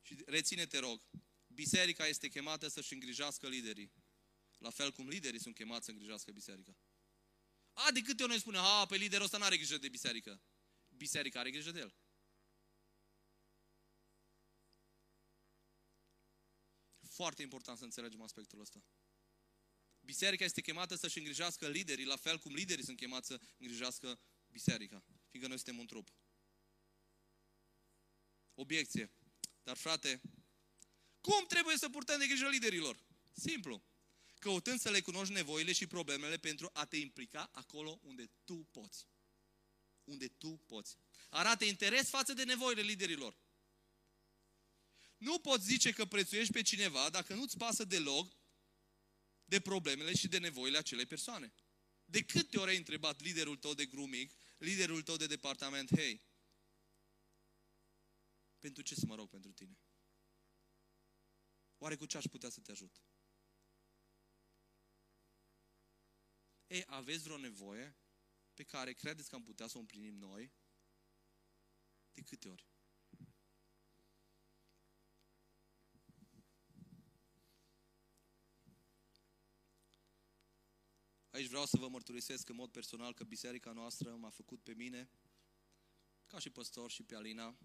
[0.02, 1.02] Și reține, te rog,
[1.48, 3.92] biserica este chemată să-și îngrijească liderii.
[4.58, 6.78] La fel cum liderii sunt chemați să îngrijească biserica.
[7.74, 10.42] A, de câte ori noi spunem, a, pe liderul ăsta nu are grijă de biserică.
[10.90, 11.96] Biserica are grijă de el.
[17.10, 18.84] Foarte important să înțelegem aspectul ăsta.
[20.08, 25.04] Biserica este chemată să-și îngrijească liderii, la fel cum liderii sunt chemați să îngrijească biserica,
[25.30, 26.14] fiindcă noi suntem un trup.
[28.54, 29.12] Obiecție.
[29.64, 30.22] Dar frate,
[31.22, 33.00] cum trebuie să purtăm de grijă liderilor?
[33.34, 33.84] Simplu.
[34.40, 39.08] Căutând să le cunoști nevoile și problemele pentru a te implica acolo unde tu poți.
[40.04, 40.98] Unde tu poți.
[41.30, 43.38] Arată interes față de nevoile liderilor.
[45.18, 48.37] Nu poți zice că prețuiești pe cineva dacă nu-ți pasă deloc
[49.48, 51.54] de problemele și de nevoile acelei persoane.
[52.06, 56.24] De câte ori ai întrebat liderul tău de grooming, liderul tău de departament, hei,
[58.60, 59.80] pentru ce să mă rog pentru tine?
[61.78, 63.02] Oare cu ce aș putea să te ajut?
[66.68, 67.98] Ei, aveți vreo nevoie
[68.54, 70.54] pe care credeți că am putea să o împlinim noi?
[72.14, 72.68] De câte ori?
[81.38, 85.10] Aici vreau să vă mărturisesc în mod personal că biserica noastră m-a făcut pe mine,
[86.26, 87.58] ca și păstor și pe Alina,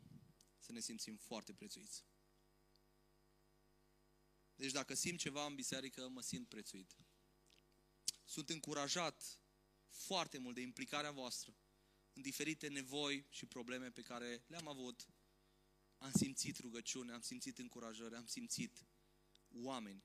[0.58, 2.04] să ne simțim foarte prețuiți.
[4.54, 6.96] Deci dacă simt ceva în biserică, mă simt prețuit.
[8.24, 9.40] Sunt încurajat
[9.88, 11.56] foarte mult de implicarea voastră
[12.12, 15.08] în diferite nevoi și probleme pe care le-am avut.
[15.98, 18.86] Am simțit rugăciune, am simțit încurajare, am simțit
[19.48, 20.04] oameni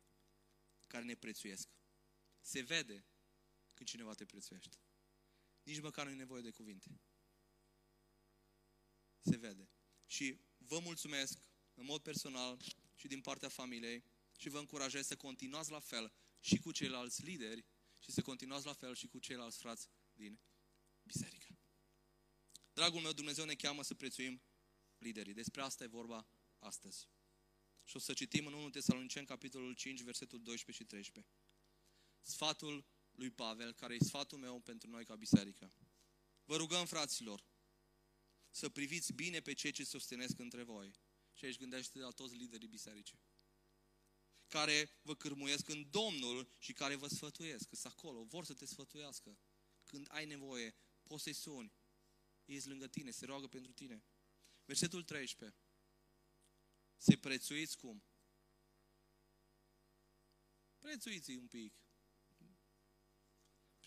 [0.87, 1.69] care ne prețuiesc.
[2.41, 3.05] Se vede
[3.77, 4.77] când cineva te prețuiește.
[5.63, 7.01] Nici măcar nu e nevoie de cuvinte.
[9.19, 9.69] Se vede.
[10.05, 11.39] Și vă mulțumesc
[11.73, 12.61] în mod personal
[12.95, 14.03] și din partea familiei
[14.37, 17.65] și vă încurajez să continuați la fel și cu ceilalți lideri
[17.99, 20.39] și să continuați la fel și cu ceilalți frați din
[21.03, 21.59] biserică.
[22.73, 24.41] Dragul meu, Dumnezeu ne cheamă să prețuim
[24.97, 25.33] liderii.
[25.33, 26.27] Despre asta e vorba
[26.59, 27.09] astăzi.
[27.83, 31.33] Și o să citim în 1 Tesalonicen, capitolul 5, versetul 12 și 13.
[32.21, 32.85] Sfatul
[33.17, 35.73] lui Pavel, care e sfatul meu pentru noi ca biserică.
[36.45, 37.45] Vă rugăm, fraților,
[38.49, 40.91] să priviți bine pe cei ce susținesc între voi.
[41.33, 43.19] Și aici gândește la toți liderii bisericii.
[44.47, 47.69] Care vă cârmuiesc în Domnul și care vă sfătuiesc.
[47.69, 49.39] Că acolo, vor să te sfătuiască.
[49.83, 51.73] Când ai nevoie, poți să-i suni.
[52.45, 54.05] Ei lângă tine, se roagă pentru tine.
[54.65, 55.57] Versetul 13.
[56.97, 58.03] Se prețuiți cum?
[60.77, 61.86] Prețuiți un pic.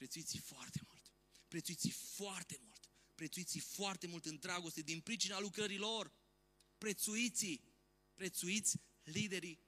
[0.01, 1.13] Prețuiți foarte mult.
[1.49, 2.91] Prețuiți foarte mult.
[3.15, 6.13] Prețuiți foarte mult în dragoste din pricina lucrărilor.
[6.79, 7.61] Prețuiți.
[8.15, 9.61] Prețuiți liderii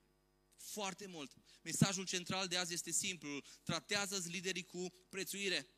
[0.57, 1.35] foarte mult.
[1.63, 3.43] Mesajul central de azi este simplu.
[3.63, 5.69] Tratează-ți liderii cu prețuire.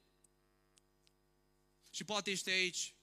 [1.90, 2.94] Și poate ești aici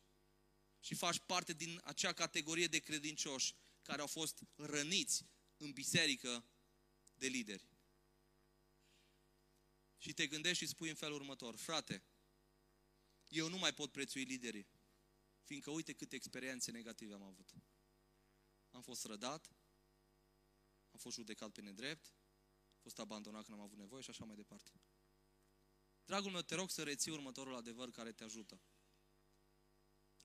[0.79, 5.25] și faci parte din acea categorie de credincioși care au fost răniți
[5.57, 6.45] în biserică
[7.15, 7.70] de lideri.
[10.01, 12.03] Și te gândești și spui în felul următor, frate,
[13.27, 14.67] eu nu mai pot prețui liderii,
[15.43, 17.53] fiindcă uite câte experiențe negative am avut.
[18.69, 19.51] Am fost rădat,
[20.91, 22.05] am fost judecat pe nedrept,
[22.73, 24.71] am fost abandonat când am avut nevoie și așa mai departe.
[26.05, 28.61] Dragul meu, te rog să reții următorul adevăr care te ajută.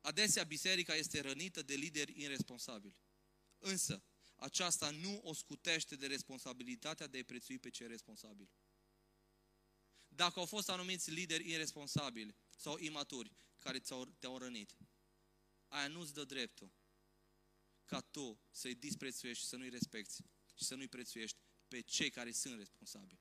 [0.00, 2.96] Adesea biserica este rănită de lideri irresponsabili.
[3.58, 4.02] Însă,
[4.36, 8.50] aceasta nu o scutește de responsabilitatea de a prețui pe cei responsabili.
[10.16, 13.78] Dacă au fost anumiți lideri irresponsabili sau imaturi care
[14.18, 14.76] te-au rănit,
[15.68, 16.72] aia nu-ți dă dreptul
[17.84, 20.22] ca tu să-i disprețuiești și să nu-i respecti
[20.54, 21.38] și să nu-i prețuiești
[21.68, 23.20] pe cei care sunt responsabili.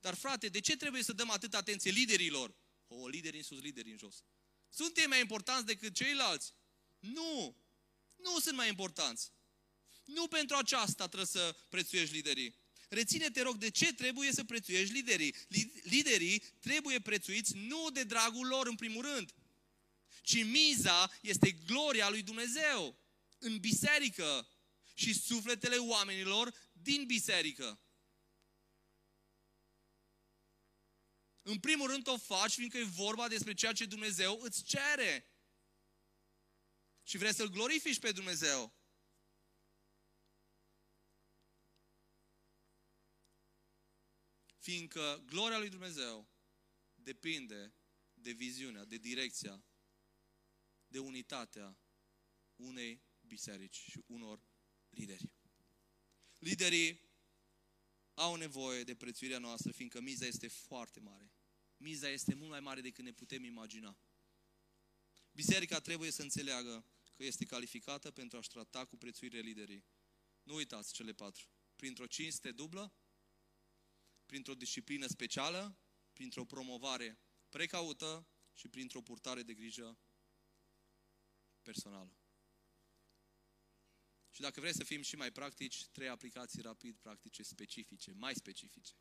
[0.00, 2.54] Dar frate, de ce trebuie să dăm atât atenție liderilor?
[2.86, 4.24] O, lideri în sus, lideri în jos.
[4.68, 6.54] Sunt ei mai importanți decât ceilalți?
[6.98, 7.56] Nu!
[8.16, 9.32] Nu sunt mai importanți.
[10.04, 12.61] Nu pentru aceasta trebuie să prețuiești liderii.
[12.92, 15.34] Reține, te rog, de ce trebuie să prețuiești liderii.
[15.82, 19.34] Liderii trebuie prețuiți nu de dragul lor, în primul rând,
[20.22, 22.98] ci miza este gloria lui Dumnezeu
[23.38, 24.48] în biserică
[24.94, 27.80] și sufletele oamenilor din biserică.
[31.42, 35.26] În primul rând o faci fiindcă e vorba despre ceea ce Dumnezeu îți cere.
[37.02, 38.81] Și vrei să-L glorifici pe Dumnezeu.
[44.62, 46.28] Fiindcă gloria lui Dumnezeu
[46.94, 47.74] depinde
[48.14, 49.64] de viziunea, de direcția,
[50.86, 51.78] de unitatea
[52.56, 54.42] unei biserici și unor
[54.90, 55.30] lideri.
[56.38, 57.00] Liderii
[58.14, 61.32] au nevoie de prețuirea noastră, fiindcă miza este foarte mare.
[61.76, 63.98] Miza este mult mai mare decât ne putem imagina.
[65.32, 69.84] Biserica trebuie să înțeleagă că este calificată pentru a-și trata cu prețuire liderii.
[70.42, 71.46] Nu uitați cele patru.
[71.76, 72.92] Printr-o cinste dublă,
[74.32, 75.78] printr-o disciplină specială,
[76.12, 77.18] printr-o promovare
[77.48, 79.98] precaută și printr-o purtare de grijă
[81.62, 82.16] personală.
[84.30, 88.92] Și dacă vrei să fim și mai practici, trei aplicații rapid practice specifice, mai specifice.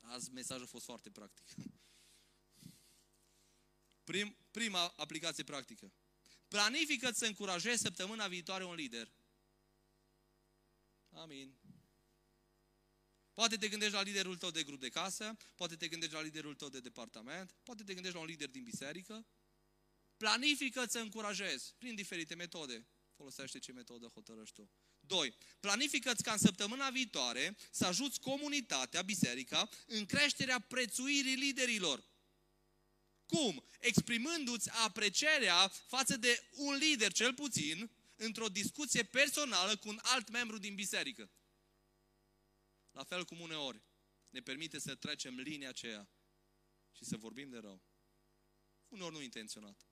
[0.00, 1.46] Azi mesajul a fost foarte practic.
[4.08, 5.92] Prim, prima aplicație practică.
[6.48, 9.12] Planifică să încurajezi săptămâna viitoare un lider.
[11.10, 11.59] Amin.
[13.40, 16.54] Poate te gândești la liderul tău de grup de casă, poate te gândești la liderul
[16.54, 19.26] tău de departament, poate te gândești la un lider din biserică.
[20.16, 22.86] Planifică să încurajezi prin diferite metode.
[23.16, 24.70] Folosește ce metodă hotărăști tu.
[25.00, 25.34] 2.
[25.60, 32.04] Planifică-ți ca în săptămâna viitoare să ajuți comunitatea, biserica, în creșterea prețuirii liderilor.
[33.26, 33.64] Cum?
[33.78, 40.58] Exprimându-ți aprecierea față de un lider, cel puțin, într-o discuție personală cu un alt membru
[40.58, 41.30] din biserică.
[42.90, 43.82] La fel cum uneori
[44.28, 46.10] ne permite să trecem linia aceea
[46.92, 47.82] și să vorbim de rău.
[48.88, 49.86] Uneori nu intenționat.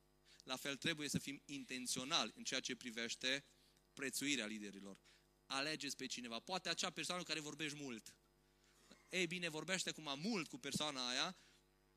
[0.45, 3.45] La fel trebuie să fim intenționali în ceea ce privește
[3.93, 5.01] prețuirea liderilor.
[5.47, 6.41] Alegeți pe cineva.
[6.41, 8.17] Poate acea persoană care vorbești mult.
[9.09, 11.39] Ei bine, vorbește acum mult cu persoana aia,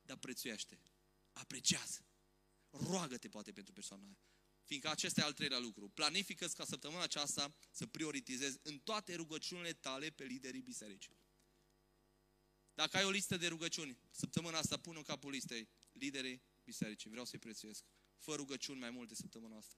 [0.02, 0.86] dar prețuiește
[1.32, 2.06] apreciază.
[2.70, 4.20] Roagă-te poate pentru persoana aia.
[4.72, 5.90] Fiindcă acesta e al treilea lucru.
[5.90, 11.18] planifică ca săptămâna aceasta să prioritizezi în toate rugăciunile tale pe liderii bisericii.
[12.74, 17.10] Dacă ai o listă de rugăciuni, săptămâna asta pune în capul listei liderii bisericii.
[17.10, 17.84] Vreau să-i prețuiesc.
[18.18, 19.76] Fă rugăciuni mai multe săptămâna asta.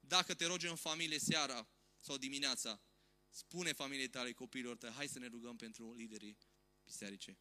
[0.00, 2.82] Dacă te rogi în familie seara sau dimineața,
[3.30, 6.38] Spune familiei tale, copiilor tăi, hai să ne rugăm pentru liderii
[6.84, 7.38] bisericii.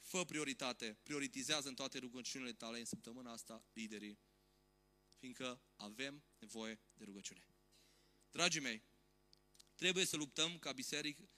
[0.00, 4.18] Fă prioritate, prioritizează în toate rugăciunile tale în săptămâna asta liderii,
[5.18, 7.46] fiindcă avem nevoie de rugăciune.
[8.30, 8.82] Dragii mei,
[9.74, 11.30] trebuie să luptăm ca biserică,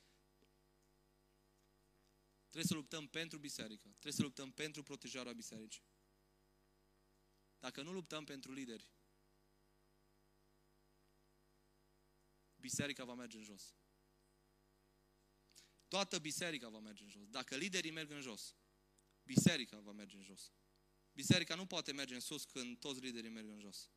[2.40, 5.84] trebuie să luptăm pentru biserică, trebuie să luptăm pentru protejarea bisericii.
[7.58, 8.90] Dacă nu luptăm pentru lideri,
[12.56, 13.74] biserica va merge în jos.
[15.88, 17.28] Toată biserica va merge în jos.
[17.28, 18.56] Dacă liderii merg în jos,
[19.22, 20.52] biserica va merge în jos.
[21.20, 23.90] Biserica nu poate merge în sus când toți liderii merg în jos.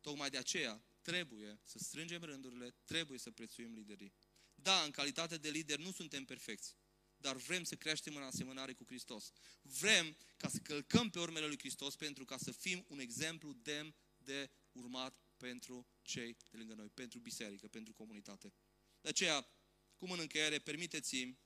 [0.00, 4.12] Tocmai de aceea trebuie să strângem rândurile, trebuie să prețuim liderii.
[4.54, 6.76] Da, în calitate de lider nu suntem perfecți,
[7.16, 9.32] dar vrem să creștem în asemănare cu Hristos.
[9.62, 13.94] Vrem ca să călcăm pe urmele lui Hristos pentru ca să fim un exemplu demn
[14.16, 18.54] de urmat pentru cei de lângă noi, pentru biserică, pentru comunitate.
[19.00, 19.48] De aceea,
[19.96, 21.38] cum în încheiere, permiteți-mi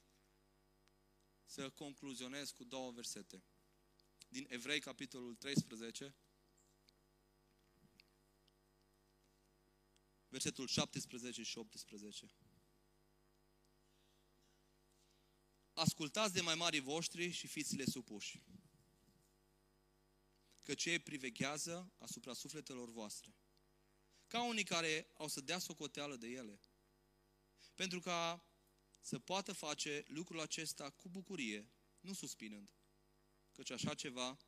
[1.44, 3.44] să concluzionez cu două versete.
[4.32, 6.14] Din Evrei, capitolul 13,
[10.28, 12.34] versetul 17 și 18.
[15.72, 18.42] Ascultați de mai mari voștri și fiți-le supuși,
[20.62, 23.34] că cei priveghează asupra sufletelor voastre,
[24.26, 26.60] ca unii care au să dea socoteală de ele,
[27.74, 28.46] pentru ca
[29.00, 31.70] să poată face lucrul acesta cu bucurie,
[32.00, 32.72] nu suspinând,
[33.52, 34.38] căci așa ceva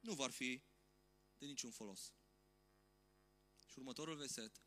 [0.00, 0.62] nu va fi
[1.38, 2.14] de niciun folos.
[3.66, 4.62] Și următorul verset.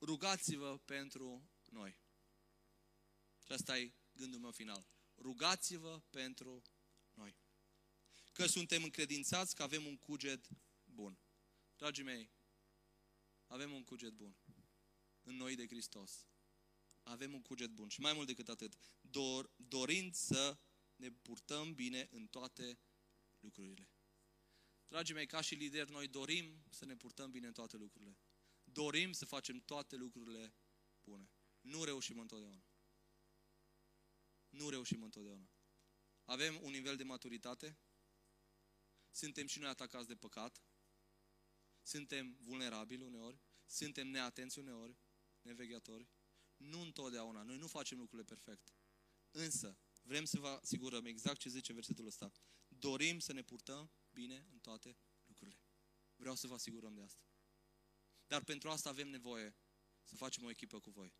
[0.00, 1.98] Rugați-vă pentru noi.
[3.44, 4.86] Și asta e gândul meu final.
[5.16, 6.62] Rugați-vă pentru
[7.14, 7.36] noi.
[8.32, 10.48] Că suntem încredințați că avem un cuget
[10.84, 11.18] bun.
[11.76, 12.30] Dragii mei,
[13.46, 14.36] avem un cuget bun.
[15.22, 16.26] În noi de Hristos.
[17.02, 17.88] Avem un cuget bun.
[17.88, 20.58] Și mai mult decât atât, dor, dorind să
[20.98, 22.78] ne purtăm bine în toate
[23.40, 23.88] lucrurile.
[24.88, 28.18] Dragii mei, ca și lideri, noi dorim să ne purtăm bine în toate lucrurile.
[28.64, 30.54] Dorim să facem toate lucrurile
[31.02, 31.30] bune.
[31.60, 32.64] Nu reușim întotdeauna.
[34.48, 35.50] Nu reușim întotdeauna.
[36.24, 37.78] Avem un nivel de maturitate,
[39.10, 40.62] suntem și noi atacați de păcat,
[41.82, 44.98] suntem vulnerabili uneori, suntem neatenți uneori,
[45.40, 46.08] nevegheatori.
[46.56, 47.42] Nu întotdeauna.
[47.42, 48.74] Noi nu facem lucrurile perfect.
[49.30, 49.78] Însă,
[50.08, 52.32] vrem să vă asigurăm exact ce zice versetul ăsta.
[52.68, 54.96] Dorim să ne purtăm bine în toate
[55.26, 55.60] lucrurile.
[56.16, 57.22] Vreau să vă asigurăm de asta.
[58.26, 59.56] Dar pentru asta avem nevoie
[60.02, 61.14] să facem o echipă cu voi.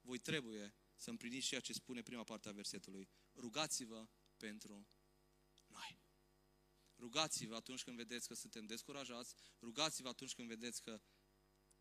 [0.00, 3.10] Voi trebuie să împliniți ceea ce spune prima parte a versetului.
[3.34, 4.88] Rugați-vă pentru
[5.66, 6.02] noi.
[6.98, 11.00] Rugați-vă atunci când vedeți că suntem descurajați, rugați-vă atunci când vedeți că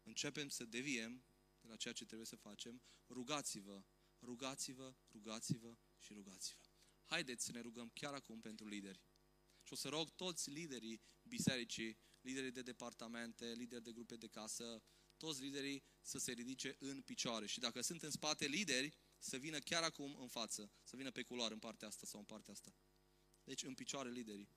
[0.03, 1.23] începem să deviem
[1.61, 3.83] de la ceea ce trebuie să facem, rugați-vă,
[4.21, 6.61] rugați-vă, rugați-vă și rugați-vă.
[7.05, 9.03] Haideți să ne rugăm chiar acum pentru lideri.
[9.63, 14.83] Și o să rog toți liderii bisericii, liderii de departamente, lideri de grupe de casă,
[15.17, 17.45] toți liderii să se ridice în picioare.
[17.45, 21.23] Și dacă sunt în spate lideri, să vină chiar acum în față, să vină pe
[21.23, 22.75] culoare în partea asta sau în partea asta.
[23.43, 24.49] Deci în picioare liderii.